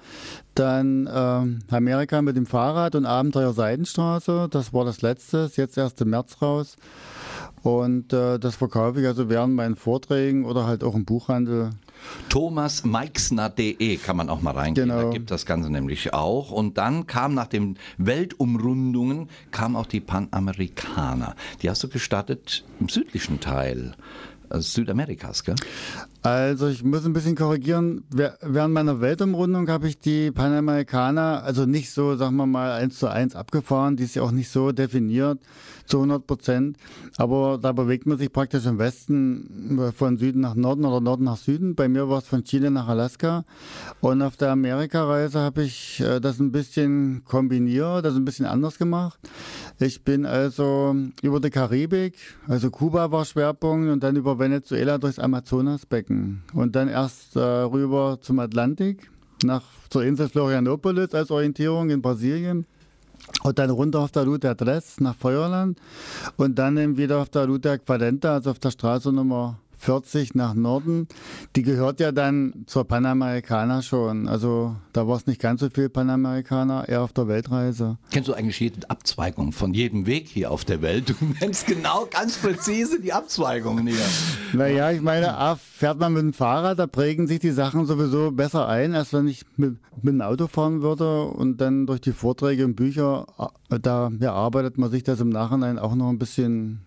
dann 0.55 1.07
äh, 1.07 1.75
Amerika 1.75 2.23
mit 2.23 2.37
dem 2.37 2.47
Fahrrad 2.47 2.95
und 2.95 3.05
Abenteuer 3.05 3.53
Seidenstraße. 3.53 4.49
Das 4.51 4.73
war 4.73 4.85
das 4.85 5.03
letzte, 5.03 5.39
ist 5.39 5.57
jetzt 5.57 5.77
erst 5.77 6.01
im 6.01 6.11
März 6.11 6.41
raus. 6.41 6.77
Und 7.63 8.13
äh, 8.13 8.39
das 8.39 8.57
verkaufe 8.57 9.01
ich 9.01 9.07
also 9.07 9.29
während 9.29 9.55
meinen 9.55 9.77
Vorträgen 9.77 10.45
oder 10.45 10.67
halt 10.67 10.83
auch 10.83 10.95
im 10.95 11.05
Buchhandel. 11.05 11.71
thomasmeixner.de 12.29 13.97
kann 13.99 14.17
man 14.17 14.29
auch 14.29 14.41
mal 14.41 14.53
reingehen. 14.53 14.89
Genau. 14.89 15.03
Da 15.03 15.11
gibt 15.11 15.31
das 15.31 15.47
Ganze 15.47 15.71
nämlich 15.71 16.13
auch. 16.13 16.51
Und 16.51 16.77
dann 16.79 17.07
kam 17.07 17.35
nach 17.35 17.47
den 17.47 17.79
Weltumrundungen 17.99 19.29
kam 19.53 19.77
auch 19.77 19.87
die 19.87 20.01
Panamerikaner. 20.01 21.37
Die 21.63 21.71
hast 21.71 21.83
du 21.85 21.89
gestartet 21.89 22.65
im 22.81 22.89
südlichen 22.89 23.39
Teil 23.39 23.95
äh, 24.51 24.61
Südamerikas, 24.61 25.45
gell? 25.45 25.55
Also 26.25 26.69
ich 26.69 26.85
muss 26.85 27.05
ein 27.05 27.13
bisschen 27.13 27.35
korrigieren. 27.35 28.05
Während 28.11 28.73
meiner 28.73 29.01
Weltumrundung 29.01 29.69
habe 29.69 29.89
ich 29.89 29.99
die 29.99 30.31
Panamerikaner, 30.31 31.43
also 31.43 31.67
nicht 31.67 31.91
so, 31.91 32.15
sagen 32.15 32.37
wir 32.37 32.47
mal, 32.47 32.71
eins 32.71 33.01
zu 33.01 33.09
eins 33.09 33.35
abgefahren. 33.35 33.97
Die 33.97 34.05
ist 34.05 34.15
ja 34.15 34.23
auch 34.23 34.31
nicht 34.31 34.49
so 34.49 34.71
definiert 34.71 35.41
zu 35.85 35.97
100 35.97 36.25
Prozent. 36.25 36.77
Aber 37.17 37.59
da 37.61 37.73
bewegt 37.73 38.07
man 38.07 38.19
sich 38.19 38.33
praktisch 38.33 38.67
im 38.67 38.79
Westen 38.79 39.81
äh, 39.81 39.91
von 39.91 40.17
Süden 40.17 40.41
nach 40.41 40.55
Norden 40.55 40.85
oder 40.85 41.01
Norden 41.01 41.25
nach 41.25 41.39
Süden. 41.39 41.75
Bei 41.75 41.89
mir 41.89 42.09
war 42.09 42.19
es 42.19 42.29
von 42.29 42.45
Chile 42.45 42.71
nach 42.71 42.87
Alaska. 42.87 43.45
Und 44.01 44.23
auf 44.23 44.37
der 44.37 44.53
Amerikareise 44.53 45.41
habe 45.41 45.65
ich 45.65 45.99
äh, 46.01 46.21
das 46.21 46.39
ein 46.39 46.53
bisschen 46.53 47.23
kombiniert, 47.25 48.05
also 48.05 48.17
ein 48.17 48.25
bisschen 48.25 48.47
anders 48.47 48.79
gemacht. 48.79 49.19
Ich 49.81 50.05
bin 50.05 50.25
also 50.25 50.95
über 51.21 51.41
die 51.41 51.51
Karibik, 51.51 52.15
also 52.47 52.71
Kuba 52.71 53.11
war 53.11 53.25
Schwerpunkt 53.25 53.91
und 53.91 54.05
dann 54.05 54.15
über 54.15 54.39
Venezuela 54.39 54.99
durchs 54.99 55.19
Amazonasbecken 55.19 56.12
und 56.53 56.77
dann 56.77 56.89
erst 56.89 57.37
äh, 57.37 57.41
rüber 57.41 58.19
zum 58.21 58.39
Atlantik 58.39 59.11
nach 59.45 59.63
zur 59.91 60.05
Insel 60.05 60.29
Florianopolis 60.29 61.15
als 61.15 61.31
Orientierung 61.31 61.91
in 61.91 62.01
Brasilien. 62.01 62.67
Und 63.45 63.59
dann 63.59 63.71
runter 63.71 64.01
auf 64.01 64.11
der 64.11 64.25
Route 64.25 64.51
Adress 64.51 65.01
nach 65.01 65.15
Feuerland. 65.15 65.79
Und 66.37 66.59
dann 66.59 66.77
eben 66.77 66.97
wieder 66.97 67.19
auf 67.19 67.29
der 67.29 67.47
Route 67.47 67.71
Aqualenta, 67.71 68.35
also 68.35 68.51
auf 68.51 68.59
der 68.59 68.71
Straße 68.71 69.13
Nummer 69.13 69.59
40 69.83 70.37
nach 70.37 70.55
Norden. 70.55 71.09
Die 71.57 71.63
gehört 71.63 71.99
ja 71.99 72.13
dann 72.13 72.65
zur 72.67 72.85
Panamerikaner 72.85 73.83
schon. 73.83 74.29
Also 74.29 74.77
da 74.93 75.09
war 75.09 75.17
es 75.17 75.27
nicht 75.27 75.41
ganz 75.41 75.61
so 75.61 75.71
viel 75.71 75.89
Panamerikaner, 75.89 76.89
eher 76.89 77.03
auf 77.03 77.13
der 77.13 77.27
Weltreise. 77.27 77.99
Kennst 78.13 78.29
du 78.29 78.35
eigentlich 78.35 78.61
jede 78.61 78.89
Abzweigung 78.89 79.51
von 79.51 79.75
jedem 79.75 80.07
Weg 80.07 80.29
hier 80.29 80.53
auf 80.53 80.65
der 80.65 80.83
Welt? 80.83 81.11
Du 81.11 81.15
nennst 81.41 81.67
genau, 81.67 82.07
ganz 82.11 82.39
präzise 82.39 83.01
die 83.01 83.13
Abzweigungen 83.13 83.87
hier. 83.87 83.97
Naja, 84.53 84.93
ich 84.93 85.01
meine, 85.01 85.37
A, 85.37 85.57
fährt 85.57 85.99
man 85.99 86.13
mit 86.13 86.23
dem 86.23 86.33
Fahrrad, 86.33 86.79
da 86.79 86.87
prägen 86.87 87.27
sich 87.27 87.41
die 87.41 87.51
Sachen 87.51 87.87
sowieso 87.87 88.31
besser 88.31 88.69
ein, 88.69 88.95
als 88.95 89.13
wenn 89.13 89.27
ich 89.27 89.45
mit, 89.57 89.79
mit 90.01 90.15
dem 90.15 90.21
Auto 90.21 90.47
fahren 90.47 90.83
würde. 90.83 91.25
Und 91.25 91.61
dann 91.61 91.87
durch 91.87 92.01
die 92.01 92.13
Vorträge 92.13 92.65
und 92.65 92.77
Bücher, 92.77 93.27
äh, 93.69 93.81
da 93.81 94.13
erarbeitet 94.21 94.79
man 94.79 94.91
sich 94.91 95.03
das 95.03 95.21
im 95.21 95.29
Nachhinein 95.29 95.79
auch 95.79 95.97
noch 95.97 96.09
ein 96.09 96.19
bisschen. 96.19 96.83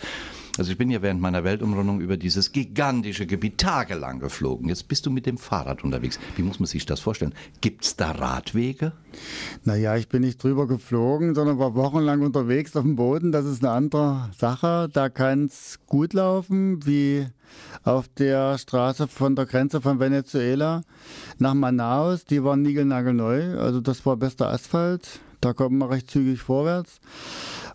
Also 0.57 0.71
ich 0.71 0.77
bin 0.77 0.89
ja 0.89 1.01
während 1.01 1.19
meiner 1.19 1.43
Weltumrundung 1.43 1.99
über 1.99 2.15
dieses 2.15 2.53
gigantische 2.53 3.25
Gebiet 3.25 3.57
tagelang 3.57 4.19
geflogen. 4.19 4.69
Jetzt 4.69 4.87
bist 4.87 5.05
du 5.05 5.11
mit 5.11 5.25
dem 5.25 5.37
Fahrrad 5.37 5.83
unterwegs. 5.83 6.17
Wie 6.37 6.43
muss 6.43 6.59
man 6.59 6.67
sich 6.67 6.85
das 6.85 7.01
vorstellen? 7.01 7.33
Gibt's 7.59 7.97
da 7.97 8.11
Radwege? 8.11 8.93
Naja, 9.65 9.97
ich 9.97 10.07
bin 10.07 10.21
nicht 10.21 10.41
drüber 10.41 10.65
geflogen, 10.65 11.35
sondern 11.35 11.59
war 11.59 11.75
wochenlang 11.75 12.21
unterwegs 12.21 12.75
auf 12.75 12.83
dem 12.83 12.95
Boden. 12.95 13.33
Das 13.33 13.45
ist 13.45 13.63
eine 13.63 13.73
andere 13.73 14.29
Sache. 14.37 14.89
Da 14.91 15.09
kann 15.09 15.45
es 15.45 15.79
gut 15.87 16.13
laufen, 16.13 16.85
wie 16.85 17.27
auf 17.83 18.07
der 18.07 18.57
Straße 18.57 19.07
von 19.07 19.35
der 19.35 19.45
Grenze 19.45 19.81
von 19.81 19.99
Venezuela 19.99 20.83
nach 21.37 21.53
Manaus. 21.53 22.23
Die 22.23 22.43
war 22.43 22.55
niegelnagelneu. 22.55 23.57
Also 23.57 23.81
das 23.81 24.05
war 24.05 24.15
bester 24.15 24.49
Asphalt. 24.49 25.19
Da 25.41 25.53
kommt 25.53 25.77
man 25.77 25.89
recht 25.89 26.09
zügig 26.09 26.41
vorwärts. 26.41 26.99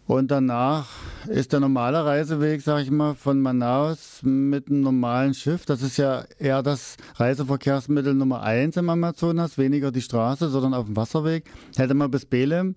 Und 0.07 0.31
danach 0.31 0.89
ist 1.29 1.53
der 1.53 1.61
normale 1.61 2.05
Reiseweg, 2.05 2.63
sag 2.63 2.83
ich 2.83 2.91
mal, 2.91 3.15
von 3.15 3.41
Manaus 3.41 4.21
mit 4.23 4.69
einem 4.69 4.81
normalen 4.81 5.35
Schiff. 5.35 5.67
Das 5.67 5.83
ist 5.83 5.99
ja 5.99 6.25
eher 6.39 6.63
das 6.63 6.97
Reiseverkehrsmittel 7.15 8.15
Nummer 8.15 8.43
eins 8.43 8.77
im 8.77 8.91
Amazonas, 8.91 9.57
weniger 9.57 9.93
die 9.93 10.03
Straße, 10.03 10.49
sondern 10.49 10.75
auf 10.75 10.87
dem 10.87 10.97
Wasserweg. 10.97 11.45
Hätte 11.77 11.95
man 11.95 12.11
bis 12.11 12.27
Belem 12.27 12.75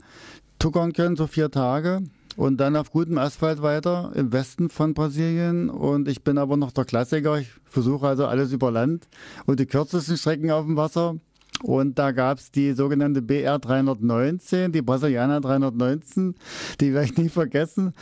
tuckern 0.60 0.94
können, 0.94 1.15
so 1.15 1.25
vier 1.25 1.50
Tage. 1.50 2.03
Und 2.36 2.58
dann 2.58 2.75
auf 2.75 2.92
gutem 2.92 3.18
Asphalt 3.18 3.62
weiter 3.62 4.12
im 4.15 4.32
Westen 4.32 4.70
von 4.70 4.94
Brasilien. 4.94 5.70
Und 5.70 6.08
ich 6.08 6.24
bin 6.24 6.38
aber 6.38 6.58
noch 6.58 6.72
der 6.72 6.86
Klassiker. 6.86 7.38
Ich 7.39 7.50
versuche 7.65 8.08
also 8.08 8.25
alles 8.25 8.51
über 8.51 8.72
Land 8.72 9.08
und 9.46 9.60
die 9.60 9.65
kürzesten 9.65 10.18
Strecken 10.18 10.51
auf 10.51 10.65
dem 10.65 10.75
Wasser. 10.77 11.15
Und 11.62 11.98
da 11.98 12.12
gab 12.12 12.39
es 12.39 12.51
die 12.51 12.74
sogenannte 12.74 13.22
BR 13.22 13.60
319, 13.60 14.72
die 14.72 14.81
Brasilianer 14.81 15.39
319, 15.39 16.36
die 16.81 16.93
werde 16.93 17.05
ich 17.05 17.17
nie 17.17 17.29
vergessen. 17.29 17.93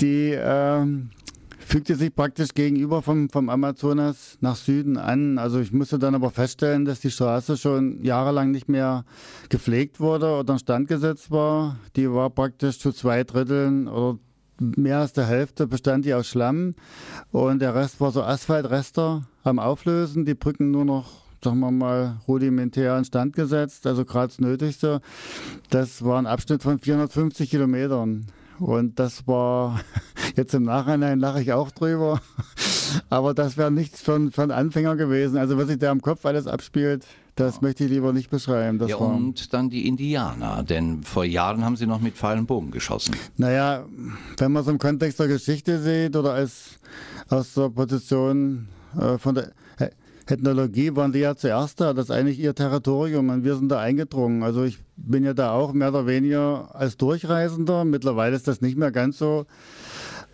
Die 0.00 0.36
ähm, 0.36 1.10
fügte 1.58 1.96
sich 1.96 2.14
praktisch 2.14 2.50
gegenüber 2.54 3.02
vom, 3.02 3.28
vom 3.28 3.48
Amazonas 3.48 4.36
nach 4.40 4.56
Süden 4.56 4.96
an. 4.98 5.38
Also 5.38 5.58
ich 5.58 5.72
musste 5.72 5.98
dann 5.98 6.14
aber 6.14 6.30
feststellen, 6.30 6.84
dass 6.84 7.00
die 7.00 7.10
Straße 7.10 7.56
schon 7.56 8.04
jahrelang 8.04 8.50
nicht 8.50 8.68
mehr 8.68 9.04
gepflegt 9.48 9.98
wurde 9.98 10.26
oder 10.38 10.52
instand 10.52 10.86
gesetzt 10.86 11.30
war. 11.30 11.76
Die 11.96 12.10
war 12.10 12.30
praktisch 12.30 12.78
zu 12.78 12.92
zwei 12.92 13.24
Dritteln 13.24 13.88
oder 13.88 14.18
mehr 14.60 14.98
als 14.98 15.12
der 15.12 15.26
Hälfte 15.26 15.66
bestand 15.66 16.04
die 16.04 16.14
aus 16.14 16.28
Schlamm 16.28 16.74
und 17.32 17.60
der 17.60 17.74
Rest 17.74 18.00
war 18.00 18.12
so 18.12 18.22
Asphaltrester 18.22 19.22
am 19.42 19.58
Auflösen, 19.58 20.24
die 20.24 20.34
Brücken 20.34 20.70
nur 20.70 20.84
noch 20.84 21.22
sagen 21.44 21.60
wir 21.60 21.70
mal, 21.70 22.20
rudimentär 22.28 22.96
instand 22.96 23.34
gesetzt, 23.34 23.86
also 23.86 24.04
gerade 24.04 24.28
das 24.28 24.40
Nötigste. 24.40 25.00
Das 25.70 26.04
war 26.04 26.18
ein 26.18 26.26
Abschnitt 26.26 26.62
von 26.62 26.78
450 26.78 27.50
Kilometern. 27.50 28.26
Und 28.58 28.98
das 28.98 29.26
war, 29.26 29.80
jetzt 30.36 30.54
im 30.54 30.62
Nachhinein 30.62 31.18
lache 31.18 31.42
ich 31.42 31.52
auch 31.52 31.70
drüber, 31.70 32.20
aber 33.10 33.34
das 33.34 33.56
wäre 33.56 33.72
nichts 33.72 34.00
für, 34.02 34.30
für 34.30 34.42
einen 34.42 34.52
Anfänger 34.52 34.96
gewesen. 34.96 35.36
Also 35.36 35.58
was 35.58 35.66
sich 35.66 35.78
da 35.78 35.90
im 35.90 36.00
Kopf 36.00 36.24
alles 36.24 36.46
abspielt, 36.46 37.04
das 37.34 37.62
möchte 37.62 37.84
ich 37.84 37.90
lieber 37.90 38.12
nicht 38.12 38.30
beschreiben. 38.30 38.78
Ja, 38.86 39.00
war, 39.00 39.08
und 39.08 39.52
dann 39.54 39.70
die 39.70 39.88
Indianer, 39.88 40.62
denn 40.62 41.02
vor 41.02 41.24
Jahren 41.24 41.64
haben 41.64 41.76
sie 41.76 41.86
noch 41.86 42.00
mit 42.00 42.14
Pfeil 42.14 42.38
und 42.38 42.46
Bogen 42.46 42.70
geschossen. 42.70 43.16
Naja, 43.36 43.86
wenn 44.36 44.52
man 44.52 44.62
es 44.62 44.68
im 44.68 44.78
Kontext 44.78 45.18
der 45.18 45.28
Geschichte 45.28 45.80
sieht 45.80 46.14
oder 46.14 46.34
als 46.34 46.78
aus 47.30 47.54
der 47.54 47.70
Position 47.70 48.68
äh, 48.98 49.16
von 49.16 49.34
der 49.34 49.52
Ethnologie 50.26 50.94
waren 50.94 51.12
die 51.12 51.20
ja 51.20 51.36
zuerst 51.36 51.80
da, 51.80 51.92
das 51.92 52.06
ist 52.06 52.10
eigentlich 52.10 52.38
ihr 52.38 52.54
Territorium 52.54 53.28
und 53.30 53.44
wir 53.44 53.56
sind 53.56 53.68
da 53.68 53.80
eingedrungen. 53.80 54.42
Also 54.42 54.64
ich 54.64 54.78
bin 54.96 55.24
ja 55.24 55.34
da 55.34 55.52
auch 55.52 55.72
mehr 55.72 55.88
oder 55.88 56.06
weniger 56.06 56.74
als 56.74 56.96
Durchreisender. 56.96 57.84
Mittlerweile 57.84 58.36
ist 58.36 58.48
das 58.48 58.60
nicht 58.60 58.76
mehr 58.76 58.92
ganz 58.92 59.18
so. 59.18 59.46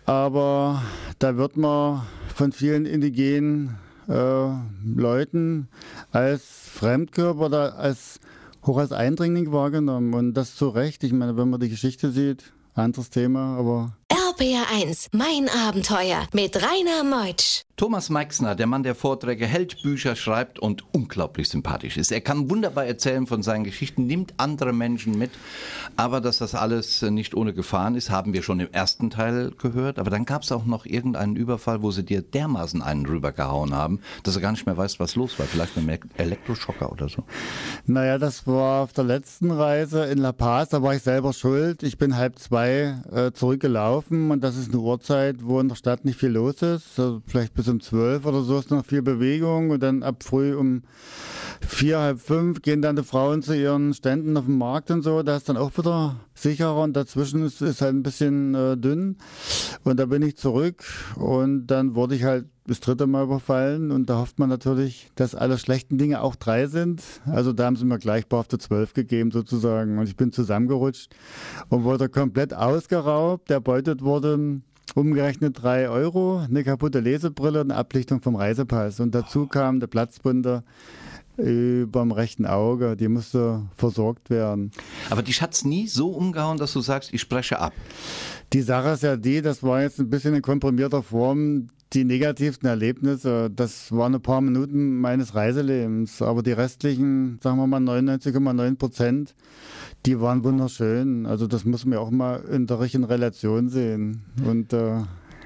Aber 0.05 0.81
da 1.19 1.37
wird 1.37 1.57
man 1.57 2.01
von 2.33 2.51
vielen 2.51 2.85
indigenen 2.85 3.77
äh, 4.07 4.49
Leuten 4.85 5.67
als 6.11 6.43
Fremdkörper 6.43 7.45
oder 7.45 7.77
als 7.77 8.19
hoch 8.65 8.77
als 8.77 8.91
Eindringling 8.91 9.51
wahrgenommen. 9.51 10.13
Und 10.13 10.33
das 10.33 10.55
zu 10.55 10.69
Recht. 10.69 11.03
Ich 11.03 11.13
meine, 11.13 11.37
wenn 11.37 11.49
man 11.49 11.59
die 11.59 11.69
Geschichte 11.69 12.11
sieht, 12.11 12.51
anderes 12.73 13.09
Thema, 13.09 13.57
aber 13.57 13.93
RPR 14.39 14.67
1, 14.73 15.09
mein 15.11 15.49
Abenteuer 15.49 16.25
mit 16.33 16.55
Rainer 16.55 17.03
Meutsch. 17.03 17.63
Thomas 17.75 18.09
Meixner, 18.09 18.55
der 18.55 18.67
Mann, 18.67 18.83
der 18.83 18.93
Vorträge 18.93 19.45
hält, 19.45 19.81
Bücher 19.83 20.17
schreibt 20.17 20.59
und 20.59 20.83
unglaublich 20.93 21.47
sympathisch 21.47 21.95
ist. 21.95 22.11
Er 22.11 22.19
kann 22.19 22.49
wunderbar 22.49 22.85
erzählen 22.85 23.25
von 23.25 23.41
seinen 23.41 23.63
Geschichten, 23.63 24.05
nimmt 24.05 24.33
andere 24.35 24.73
Menschen 24.73 25.17
mit. 25.17 25.31
Aber 25.95 26.19
dass 26.19 26.39
das 26.39 26.55
alles 26.55 27.01
nicht 27.01 27.35
ohne 27.35 27.53
Gefahren 27.53 27.95
ist, 27.95 28.09
haben 28.09 28.33
wir 28.33 28.43
schon 28.43 28.59
im 28.59 28.67
ersten 28.73 29.09
Teil 29.09 29.51
gehört. 29.57 29.97
Aber 29.97 30.09
dann 30.09 30.25
gab 30.25 30.41
es 30.41 30.51
auch 30.51 30.65
noch 30.65 30.85
irgendeinen 30.85 31.37
Überfall, 31.37 31.81
wo 31.81 31.91
sie 31.91 32.03
dir 32.03 32.21
dermaßen 32.21 32.81
einen 32.81 33.05
rübergehauen 33.05 33.73
haben, 33.73 34.01
dass 34.23 34.33
du 34.33 34.41
gar 34.41 34.51
nicht 34.51 34.65
mehr 34.65 34.75
weißt, 34.75 34.99
was 34.99 35.15
los 35.15 35.39
war. 35.39 35.45
Vielleicht 35.45 35.77
mit 35.77 35.87
einem 35.87 35.99
Elektroschocker 36.17 36.91
oder 36.91 37.07
so. 37.07 37.23
Naja, 37.85 38.17
das 38.17 38.45
war 38.45 38.83
auf 38.83 38.91
der 38.91 39.05
letzten 39.05 39.51
Reise 39.51 40.03
in 40.03 40.17
La 40.17 40.33
Paz. 40.33 40.67
Da 40.67 40.83
war 40.83 40.95
ich 40.95 41.01
selber 41.01 41.31
schuld. 41.31 41.81
Ich 41.83 41.97
bin 41.97 42.17
halb 42.17 42.39
zwei 42.39 42.97
äh, 43.09 43.31
zurückgelaufen 43.31 44.28
und 44.31 44.43
das 44.43 44.57
ist 44.57 44.69
eine 44.69 44.81
Uhrzeit, 44.81 45.37
wo 45.43 45.59
in 45.59 45.69
der 45.69 45.75
Stadt 45.75 46.05
nicht 46.05 46.19
viel 46.19 46.29
los 46.29 46.61
ist. 46.61 46.99
Also 46.99 47.21
vielleicht 47.25 47.53
bis 47.53 47.67
um 47.67 47.79
zwölf 47.79 48.25
oder 48.25 48.41
so 48.41 48.59
ist 48.59 48.71
noch 48.71 48.85
viel 48.85 49.01
Bewegung 49.01 49.69
und 49.69 49.81
dann 49.81 50.03
ab 50.03 50.23
früh 50.23 50.55
um 50.55 50.83
vier, 51.61 51.99
halb 51.99 52.19
fünf 52.19 52.61
gehen 52.61 52.81
dann 52.81 52.95
die 52.95 53.03
Frauen 53.03 53.41
zu 53.41 53.55
ihren 53.55 53.93
Ständen 53.93 54.37
auf 54.37 54.45
dem 54.45 54.57
Markt 54.57 54.91
und 54.91 55.01
so. 55.01 55.23
Da 55.23 55.35
ist 55.35 55.49
dann 55.49 55.57
auch 55.57 55.77
wieder 55.77 56.15
sicherer 56.33 56.83
und 56.83 56.93
dazwischen 56.93 57.45
ist, 57.45 57.61
es 57.61 57.81
halt 57.81 57.95
ein 57.95 58.03
bisschen 58.03 58.55
äh, 58.55 58.77
dünn. 58.77 59.17
Und 59.83 59.99
da 59.99 60.05
bin 60.05 60.21
ich 60.21 60.37
zurück 60.37 60.83
und 61.15 61.67
dann 61.67 61.95
wurde 61.95 62.15
ich 62.15 62.23
halt 62.23 62.45
das 62.69 62.79
dritte 62.79 63.07
Mal 63.07 63.23
überfallen 63.23 63.91
und 63.91 64.09
da 64.09 64.19
hofft 64.19 64.37
man 64.37 64.47
natürlich, 64.47 65.09
dass 65.15 65.33
alle 65.33 65.57
schlechten 65.57 65.97
Dinge 65.97 66.21
auch 66.21 66.35
drei 66.35 66.67
sind. 66.67 67.01
Also 67.25 67.51
da 67.51 67.65
haben 67.65 67.75
sie 67.75 67.85
mir 67.85 67.97
gleich 67.97 68.27
Behafte 68.27 68.59
zwölf 68.59 68.93
gegeben 68.93 69.31
sozusagen 69.31 69.97
und 69.97 70.07
ich 70.07 70.15
bin 70.15 70.31
zusammengerutscht 70.31 71.15
und 71.69 71.83
wurde 71.83 72.09
komplett 72.09 72.53
ausgeraubt, 72.53 73.49
erbeutet 73.49 74.03
wurde 74.03 74.61
umgerechnet 74.95 75.61
drei 75.61 75.89
Euro, 75.89 76.39
eine 76.39 76.63
kaputte 76.63 76.99
Lesebrille 76.99 77.61
und 77.61 77.71
eine 77.71 77.79
Ablichtung 77.79 78.21
vom 78.21 78.35
Reisepass. 78.35 78.99
Und 78.99 79.13
dazu 79.13 79.45
kam 79.45 79.79
der 79.79 79.87
Platzbunde 79.87 80.63
über 81.37 82.01
dem 82.01 82.11
rechten 82.11 82.45
Auge, 82.45 82.97
die 82.97 83.07
musste 83.07 83.63
versorgt 83.77 84.29
werden. 84.29 84.71
Aber 85.09 85.21
dich 85.21 85.41
hat 85.41 85.53
es 85.53 85.63
nie 85.63 85.87
so 85.87 86.09
umgehauen, 86.09 86.57
dass 86.57 86.73
du 86.73 86.81
sagst, 86.81 87.13
ich 87.13 87.21
spreche 87.21 87.59
ab. 87.59 87.73
Die 88.51 88.61
Sache 88.61 88.89
ist 88.89 89.03
ja 89.03 89.15
die, 89.15 89.41
das 89.41 89.63
war 89.63 89.81
jetzt 89.81 89.99
ein 89.99 90.09
bisschen 90.09 90.33
in 90.33 90.41
komprimierter 90.41 91.03
Form, 91.03 91.67
die 91.93 92.03
negativsten 92.03 92.69
Erlebnisse, 92.69 93.49
das 93.49 93.91
waren 93.91 94.15
ein 94.15 94.21
paar 94.21 94.41
Minuten 94.41 94.99
meines 94.99 95.33
Reiselebens, 95.33 96.21
aber 96.21 96.43
die 96.43 96.51
restlichen, 96.51 97.39
sagen 97.41 97.57
wir 97.57 97.65
mal 97.65 97.81
99,9 97.81 98.75
Prozent, 98.75 99.35
die 100.05 100.19
waren 100.21 100.43
wunderschön. 100.43 101.25
Also 101.25 101.47
das 101.47 101.65
muss 101.65 101.85
man 101.85 101.97
auch 101.97 102.11
mal 102.11 102.43
in 102.51 102.67
der 102.67 102.79
richtigen 102.79 103.05
Relation 103.05 103.69
sehen. 103.69 104.21
Und 104.45 104.73
äh, 104.73 105.01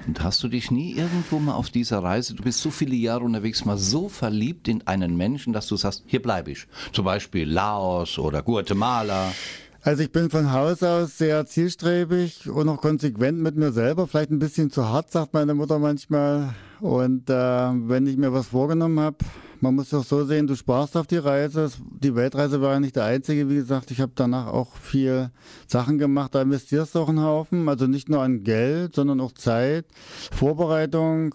und 0.06 0.22
hast 0.22 0.42
du 0.42 0.48
dich 0.48 0.70
nie 0.70 0.92
irgendwo 0.92 1.38
mal 1.38 1.54
auf 1.54 1.70
dieser 1.70 2.02
Reise, 2.02 2.34
du 2.34 2.42
bist 2.42 2.60
so 2.60 2.70
viele 2.70 2.94
Jahre 2.94 3.24
unterwegs, 3.24 3.64
mal 3.64 3.78
so 3.78 4.10
verliebt 4.10 4.68
in 4.68 4.86
einen 4.86 5.16
Menschen, 5.16 5.54
dass 5.54 5.66
du 5.66 5.76
sagst, 5.76 6.04
hier 6.06 6.20
bleibe 6.20 6.50
ich. 6.50 6.66
Zum 6.92 7.06
Beispiel 7.06 7.48
Laos 7.48 8.18
oder 8.18 8.42
Guatemala. 8.42 9.32
Also 9.86 10.02
ich 10.02 10.10
bin 10.10 10.30
von 10.30 10.50
Haus 10.50 10.82
aus 10.82 11.18
sehr 11.18 11.44
zielstrebig 11.44 12.48
und 12.48 12.70
auch 12.70 12.80
konsequent 12.80 13.38
mit 13.38 13.54
mir 13.54 13.70
selber. 13.70 14.06
Vielleicht 14.06 14.30
ein 14.30 14.38
bisschen 14.38 14.70
zu 14.70 14.88
hart, 14.88 15.12
sagt 15.12 15.34
meine 15.34 15.52
Mutter 15.52 15.78
manchmal. 15.78 16.54
Und 16.80 17.28
äh, 17.28 17.34
wenn 17.34 18.06
ich 18.06 18.16
mir 18.16 18.32
was 18.32 18.46
vorgenommen 18.46 18.98
habe, 18.98 19.18
man 19.60 19.74
muss 19.74 19.92
auch 19.92 20.04
so 20.04 20.24
sehen, 20.24 20.46
du 20.46 20.56
sparst 20.56 20.96
auf 20.96 21.06
die 21.06 21.18
Reise. 21.18 21.70
Die 22.00 22.14
Weltreise 22.14 22.62
war 22.62 22.72
ja 22.72 22.80
nicht 22.80 22.96
der 22.96 23.04
einzige. 23.04 23.50
Wie 23.50 23.56
gesagt, 23.56 23.90
ich 23.90 24.00
habe 24.00 24.12
danach 24.14 24.46
auch 24.46 24.74
viel 24.76 25.30
Sachen 25.66 25.98
gemacht. 25.98 26.34
Da 26.34 26.40
investierst 26.40 26.94
du 26.94 27.00
auch 27.00 27.10
einen 27.10 27.22
Haufen. 27.22 27.68
Also 27.68 27.86
nicht 27.86 28.08
nur 28.08 28.22
an 28.22 28.42
Geld, 28.42 28.94
sondern 28.94 29.20
auch 29.20 29.32
Zeit, 29.32 29.84
Vorbereitung. 30.32 31.34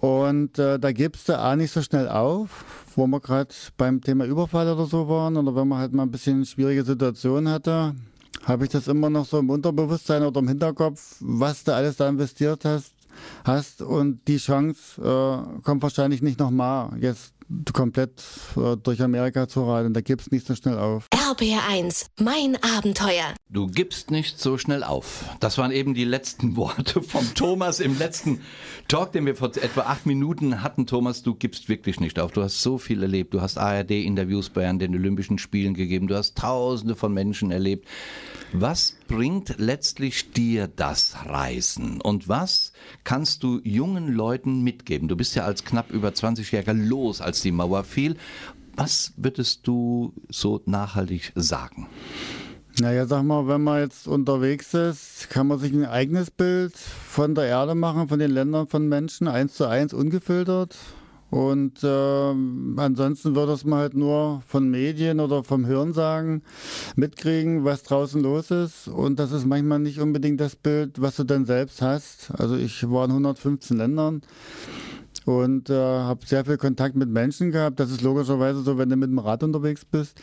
Und 0.00 0.58
äh, 0.58 0.80
da 0.80 0.90
gibst 0.90 1.28
du 1.28 1.38
A 1.38 1.54
nicht 1.54 1.70
so 1.70 1.82
schnell 1.82 2.08
auf, 2.08 2.83
wo 2.96 3.06
wir 3.06 3.20
gerade 3.20 3.54
beim 3.76 4.00
Thema 4.00 4.24
Überfall 4.24 4.72
oder 4.72 4.86
so 4.86 5.08
waren. 5.08 5.36
Oder 5.36 5.54
wenn 5.54 5.68
man 5.68 5.78
halt 5.78 5.92
mal 5.92 6.04
ein 6.04 6.10
bisschen 6.10 6.44
schwierige 6.44 6.84
Situationen 6.84 7.52
hatte 7.52 7.94
habe 8.44 8.64
ich 8.64 8.70
das 8.70 8.88
immer 8.88 9.08
noch 9.08 9.24
so 9.24 9.38
im 9.38 9.48
Unterbewusstsein 9.48 10.22
oder 10.22 10.40
im 10.40 10.48
Hinterkopf, 10.48 11.16
was 11.20 11.64
du 11.64 11.74
alles 11.74 11.96
da 11.96 12.08
investiert 12.08 12.64
hast 12.64 12.92
hast 13.44 13.82
und 13.82 14.26
die 14.26 14.38
Chance 14.38 15.00
äh, 15.00 15.60
kommt 15.62 15.82
wahrscheinlich 15.82 16.22
nicht 16.22 16.38
nochmal, 16.38 16.90
jetzt 17.00 17.33
komplett 17.72 18.22
äh, 18.56 18.76
durch 18.76 19.02
Amerika 19.02 19.48
zu 19.48 19.64
reiten. 19.64 19.94
Da 19.94 20.00
gibt's 20.00 20.30
nicht 20.30 20.46
so 20.46 20.54
schnell 20.54 20.78
auf. 20.78 21.08
RBR1, 21.12 22.06
mein 22.20 22.56
Abenteuer. 22.62 23.34
Du 23.48 23.66
gibst 23.66 24.10
nicht 24.10 24.40
so 24.40 24.58
schnell 24.58 24.82
auf. 24.82 25.24
Das 25.40 25.58
waren 25.58 25.70
eben 25.70 25.94
die 25.94 26.04
letzten 26.04 26.56
Worte 26.56 27.02
von 27.02 27.24
Thomas 27.34 27.80
im 27.80 27.98
letzten 27.98 28.40
Talk, 28.88 29.12
den 29.12 29.26
wir 29.26 29.36
vor 29.36 29.48
etwa 29.56 29.82
acht 29.82 30.06
Minuten 30.06 30.62
hatten. 30.62 30.86
Thomas, 30.86 31.22
du 31.22 31.34
gibst 31.34 31.68
wirklich 31.68 32.00
nicht 32.00 32.18
auf. 32.18 32.32
Du 32.32 32.42
hast 32.42 32.62
so 32.62 32.78
viel 32.78 33.02
erlebt. 33.02 33.34
Du 33.34 33.40
hast 33.40 33.58
ARD-Interviews 33.58 34.50
bei 34.50 34.64
den 34.72 34.94
Olympischen 34.94 35.38
Spielen 35.38 35.74
gegeben. 35.74 36.08
Du 36.08 36.16
hast 36.16 36.36
Tausende 36.36 36.96
von 36.96 37.12
Menschen 37.12 37.50
erlebt. 37.50 37.86
Was 38.52 38.96
bringt 39.08 39.56
letztlich 39.58 40.30
dir 40.30 40.68
das 40.68 41.16
Reisen? 41.26 42.00
Und 42.00 42.28
was 42.28 42.72
kannst 43.02 43.42
du 43.42 43.60
jungen 43.64 44.06
Leuten 44.12 44.62
mitgeben? 44.62 45.08
Du 45.08 45.16
bist 45.16 45.34
ja 45.34 45.44
als 45.44 45.64
knapp 45.64 45.90
über 45.90 46.10
20-Jähriger 46.10 46.72
los, 46.72 47.20
als 47.20 47.33
die 47.42 47.52
Mauer 47.52 47.84
fiel. 47.84 48.16
Was 48.76 49.12
würdest 49.16 49.66
du 49.66 50.12
so 50.28 50.60
nachhaltig 50.66 51.32
sagen? 51.34 51.88
Naja, 52.80 53.06
sag 53.06 53.22
mal, 53.22 53.46
wenn 53.46 53.62
man 53.62 53.80
jetzt 53.80 54.08
unterwegs 54.08 54.74
ist, 54.74 55.30
kann 55.30 55.46
man 55.46 55.60
sich 55.60 55.72
ein 55.72 55.86
eigenes 55.86 56.32
Bild 56.32 56.76
von 56.76 57.36
der 57.36 57.44
Erde 57.44 57.76
machen, 57.76 58.08
von 58.08 58.18
den 58.18 58.32
Ländern, 58.32 58.66
von 58.66 58.88
Menschen, 58.88 59.28
eins 59.28 59.54
zu 59.54 59.66
eins, 59.66 59.94
ungefiltert. 59.94 60.76
Und 61.30 61.82
äh, 61.82 62.34
ansonsten 62.76 63.34
würde 63.34 63.52
es 63.52 63.64
man 63.64 63.80
halt 63.80 63.94
nur 63.94 64.42
von 64.46 64.70
Medien 64.70 65.20
oder 65.20 65.42
vom 65.42 65.66
Hörensagen 65.66 66.42
mitkriegen, 66.96 67.64
was 67.64 67.82
draußen 67.82 68.20
los 68.22 68.50
ist. 68.50 68.88
Und 68.88 69.18
das 69.18 69.32
ist 69.32 69.44
manchmal 69.44 69.80
nicht 69.80 70.00
unbedingt 70.00 70.40
das 70.40 70.54
Bild, 70.54 71.00
was 71.00 71.16
du 71.16 71.24
dann 71.24 71.44
selbst 71.44 71.80
hast. 71.82 72.30
Also 72.38 72.56
ich 72.56 72.88
war 72.88 73.04
in 73.04 73.10
115 73.12 73.76
Ländern 73.76 74.22
und 75.24 75.70
äh, 75.70 75.74
habe 75.74 76.26
sehr 76.26 76.44
viel 76.44 76.56
Kontakt 76.56 76.96
mit 76.96 77.08
Menschen 77.08 77.50
gehabt. 77.50 77.80
Das 77.80 77.90
ist 77.90 78.02
logischerweise 78.02 78.62
so, 78.62 78.76
wenn 78.78 78.90
du 78.90 78.96
mit 78.96 79.10
dem 79.10 79.18
Rad 79.18 79.42
unterwegs 79.42 79.84
bist. 79.84 80.20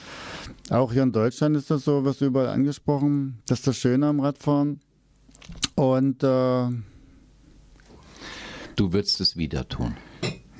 Auch 0.70 0.94
hier 0.94 1.04
in 1.04 1.12
Deutschland 1.12 1.58
ist 1.58 1.72
das 1.72 1.84
so, 1.84 2.06
wirst 2.06 2.22
du 2.22 2.26
überall 2.26 2.50
angesprochen. 2.50 3.40
Das 3.48 3.60
ist 3.60 3.68
das 3.68 3.78
Schöne 3.78 4.08
am 4.08 4.20
Radfahren. 4.20 4.80
Und 5.76 6.24
äh, 6.24 6.68
du 8.76 8.94
würdest 8.94 9.22
es 9.22 9.36
wieder 9.38 9.68
tun. 9.68 9.96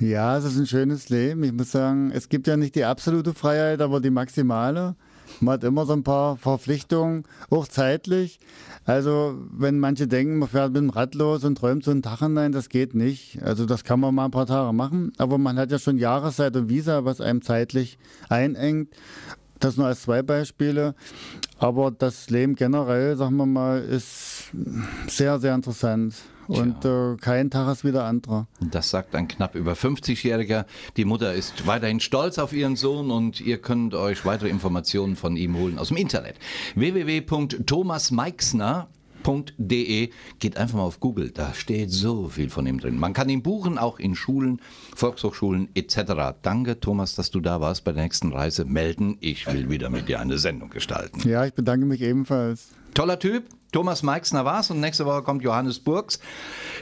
Ja, 0.00 0.36
es 0.36 0.44
ist 0.44 0.58
ein 0.58 0.66
schönes 0.66 1.08
Leben. 1.10 1.44
Ich 1.44 1.52
muss 1.52 1.70
sagen, 1.70 2.10
es 2.12 2.28
gibt 2.28 2.48
ja 2.48 2.56
nicht 2.56 2.74
die 2.74 2.84
absolute 2.84 3.34
Freiheit, 3.34 3.80
aber 3.80 4.00
die 4.00 4.10
maximale. 4.10 4.96
Man 5.42 5.54
hat 5.54 5.64
immer 5.64 5.86
so 5.86 5.92
ein 5.92 6.04
paar 6.04 6.36
Verpflichtungen, 6.36 7.24
auch 7.50 7.66
zeitlich. 7.66 8.38
Also, 8.84 9.34
wenn 9.50 9.80
manche 9.80 10.06
denken, 10.06 10.38
man 10.38 10.48
fährt 10.48 10.72
mit 10.72 10.82
dem 10.82 10.90
Rad 10.90 11.16
los 11.16 11.44
und 11.44 11.58
träumt 11.58 11.84
so 11.84 11.90
einen 11.90 12.02
Tag 12.02 12.20
hinein, 12.20 12.52
das 12.52 12.68
geht 12.68 12.94
nicht. 12.94 13.42
Also, 13.42 13.66
das 13.66 13.82
kann 13.82 13.98
man 13.98 14.14
mal 14.14 14.26
ein 14.26 14.30
paar 14.30 14.46
Tage 14.46 14.72
machen. 14.72 15.12
Aber 15.18 15.38
man 15.38 15.58
hat 15.58 15.72
ja 15.72 15.80
schon 15.80 15.98
Jahreszeit 15.98 16.56
und 16.56 16.68
Visa, 16.68 17.04
was 17.04 17.20
einem 17.20 17.42
zeitlich 17.42 17.98
einengt. 18.28 18.94
Das 19.58 19.76
nur 19.76 19.86
als 19.86 20.02
zwei 20.02 20.22
Beispiele. 20.22 20.94
Aber 21.58 21.90
das 21.90 22.30
Leben 22.30 22.54
generell, 22.54 23.16
sagen 23.16 23.36
wir 23.36 23.46
mal, 23.46 23.80
ist 23.80 24.52
sehr, 25.08 25.38
sehr 25.40 25.54
interessant. 25.54 26.14
Und 26.48 26.84
äh, 26.84 27.16
kein 27.20 27.50
Tag 27.50 27.72
ist 27.72 27.84
wie 27.84 27.92
der 27.92 28.04
andere. 28.04 28.46
Das 28.60 28.90
sagt 28.90 29.14
ein 29.14 29.28
knapp 29.28 29.54
über 29.54 29.72
50-Jähriger. 29.72 30.66
Die 30.96 31.04
Mutter 31.04 31.34
ist 31.34 31.66
weiterhin 31.66 32.00
stolz 32.00 32.38
auf 32.38 32.52
ihren 32.52 32.76
Sohn 32.76 33.10
und 33.10 33.40
ihr 33.40 33.58
könnt 33.58 33.94
euch 33.94 34.24
weitere 34.24 34.48
Informationen 34.48 35.16
von 35.16 35.36
ihm 35.36 35.56
holen 35.56 35.78
aus 35.78 35.88
dem 35.88 35.96
Internet. 35.96 36.36
www.thomasmeixner 36.74 38.88
De. 39.56 40.10
Geht 40.40 40.56
einfach 40.56 40.78
mal 40.78 40.84
auf 40.84 40.98
Google, 40.98 41.30
da 41.30 41.54
steht 41.54 41.92
so 41.92 42.28
viel 42.28 42.50
von 42.50 42.66
ihm 42.66 42.80
drin. 42.80 42.98
Man 42.98 43.12
kann 43.12 43.28
ihn 43.28 43.42
buchen, 43.42 43.78
auch 43.78 44.00
in 44.00 44.16
Schulen, 44.16 44.60
Volkshochschulen 44.96 45.68
etc. 45.74 46.34
Danke, 46.42 46.80
Thomas, 46.80 47.14
dass 47.14 47.30
du 47.30 47.40
da 47.40 47.60
warst 47.60 47.84
bei 47.84 47.92
der 47.92 48.02
nächsten 48.02 48.32
Reise. 48.32 48.64
Melden, 48.64 49.18
ich 49.20 49.46
will 49.46 49.70
wieder 49.70 49.90
mit 49.90 50.08
dir 50.08 50.18
eine 50.18 50.38
Sendung 50.38 50.70
gestalten. 50.70 51.28
Ja, 51.28 51.46
ich 51.46 51.54
bedanke 51.54 51.86
mich 51.86 52.00
ebenfalls. 52.00 52.70
Toller 52.94 53.18
Typ, 53.18 53.44
Thomas 53.72 54.02
Meixner 54.02 54.44
war's 54.44 54.70
und 54.70 54.80
nächste 54.80 55.06
Woche 55.06 55.22
kommt 55.22 55.42
Johannes 55.42 55.78
Burgs. 55.78 56.20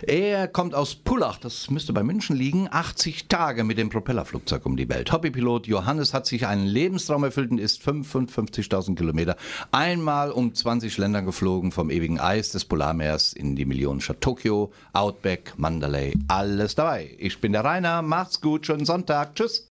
Er 0.02 0.48
kommt 0.48 0.74
aus 0.74 0.96
Pullach, 0.96 1.38
das 1.38 1.70
müsste 1.70 1.92
bei 1.92 2.02
München 2.02 2.34
liegen, 2.34 2.68
80 2.68 3.28
Tage 3.28 3.62
mit 3.62 3.78
dem 3.78 3.90
Propellerflugzeug 3.90 4.66
um 4.66 4.76
die 4.76 4.88
Welt. 4.88 5.12
Hobbypilot 5.12 5.68
Johannes 5.68 6.12
hat 6.12 6.26
sich 6.26 6.48
einen 6.48 6.66
Lebenstraum 6.66 7.22
erfüllt 7.22 7.52
und 7.52 7.58
ist 7.58 7.80
55.000 7.82 8.96
Kilometer 8.96 9.36
einmal 9.70 10.32
um 10.32 10.52
20 10.52 10.98
Länder 10.98 11.22
geflogen, 11.22 11.70
vom 11.70 11.90
ewigen 11.90 12.18
Eis 12.18 12.50
des 12.50 12.64
Polarmeers 12.64 13.34
in 13.34 13.54
die 13.54 13.66
Millionenstadt 13.66 14.20
Tokio, 14.20 14.72
Outback, 14.92 15.54
Mandalay, 15.58 16.14
alles 16.26 16.74
dabei. 16.74 17.14
Ich 17.18 17.40
bin 17.40 17.52
der 17.52 17.64
Rainer, 17.64 18.02
macht's 18.02 18.40
gut, 18.40 18.66
schönen 18.66 18.84
Sonntag, 18.84 19.36
tschüss. 19.36 19.68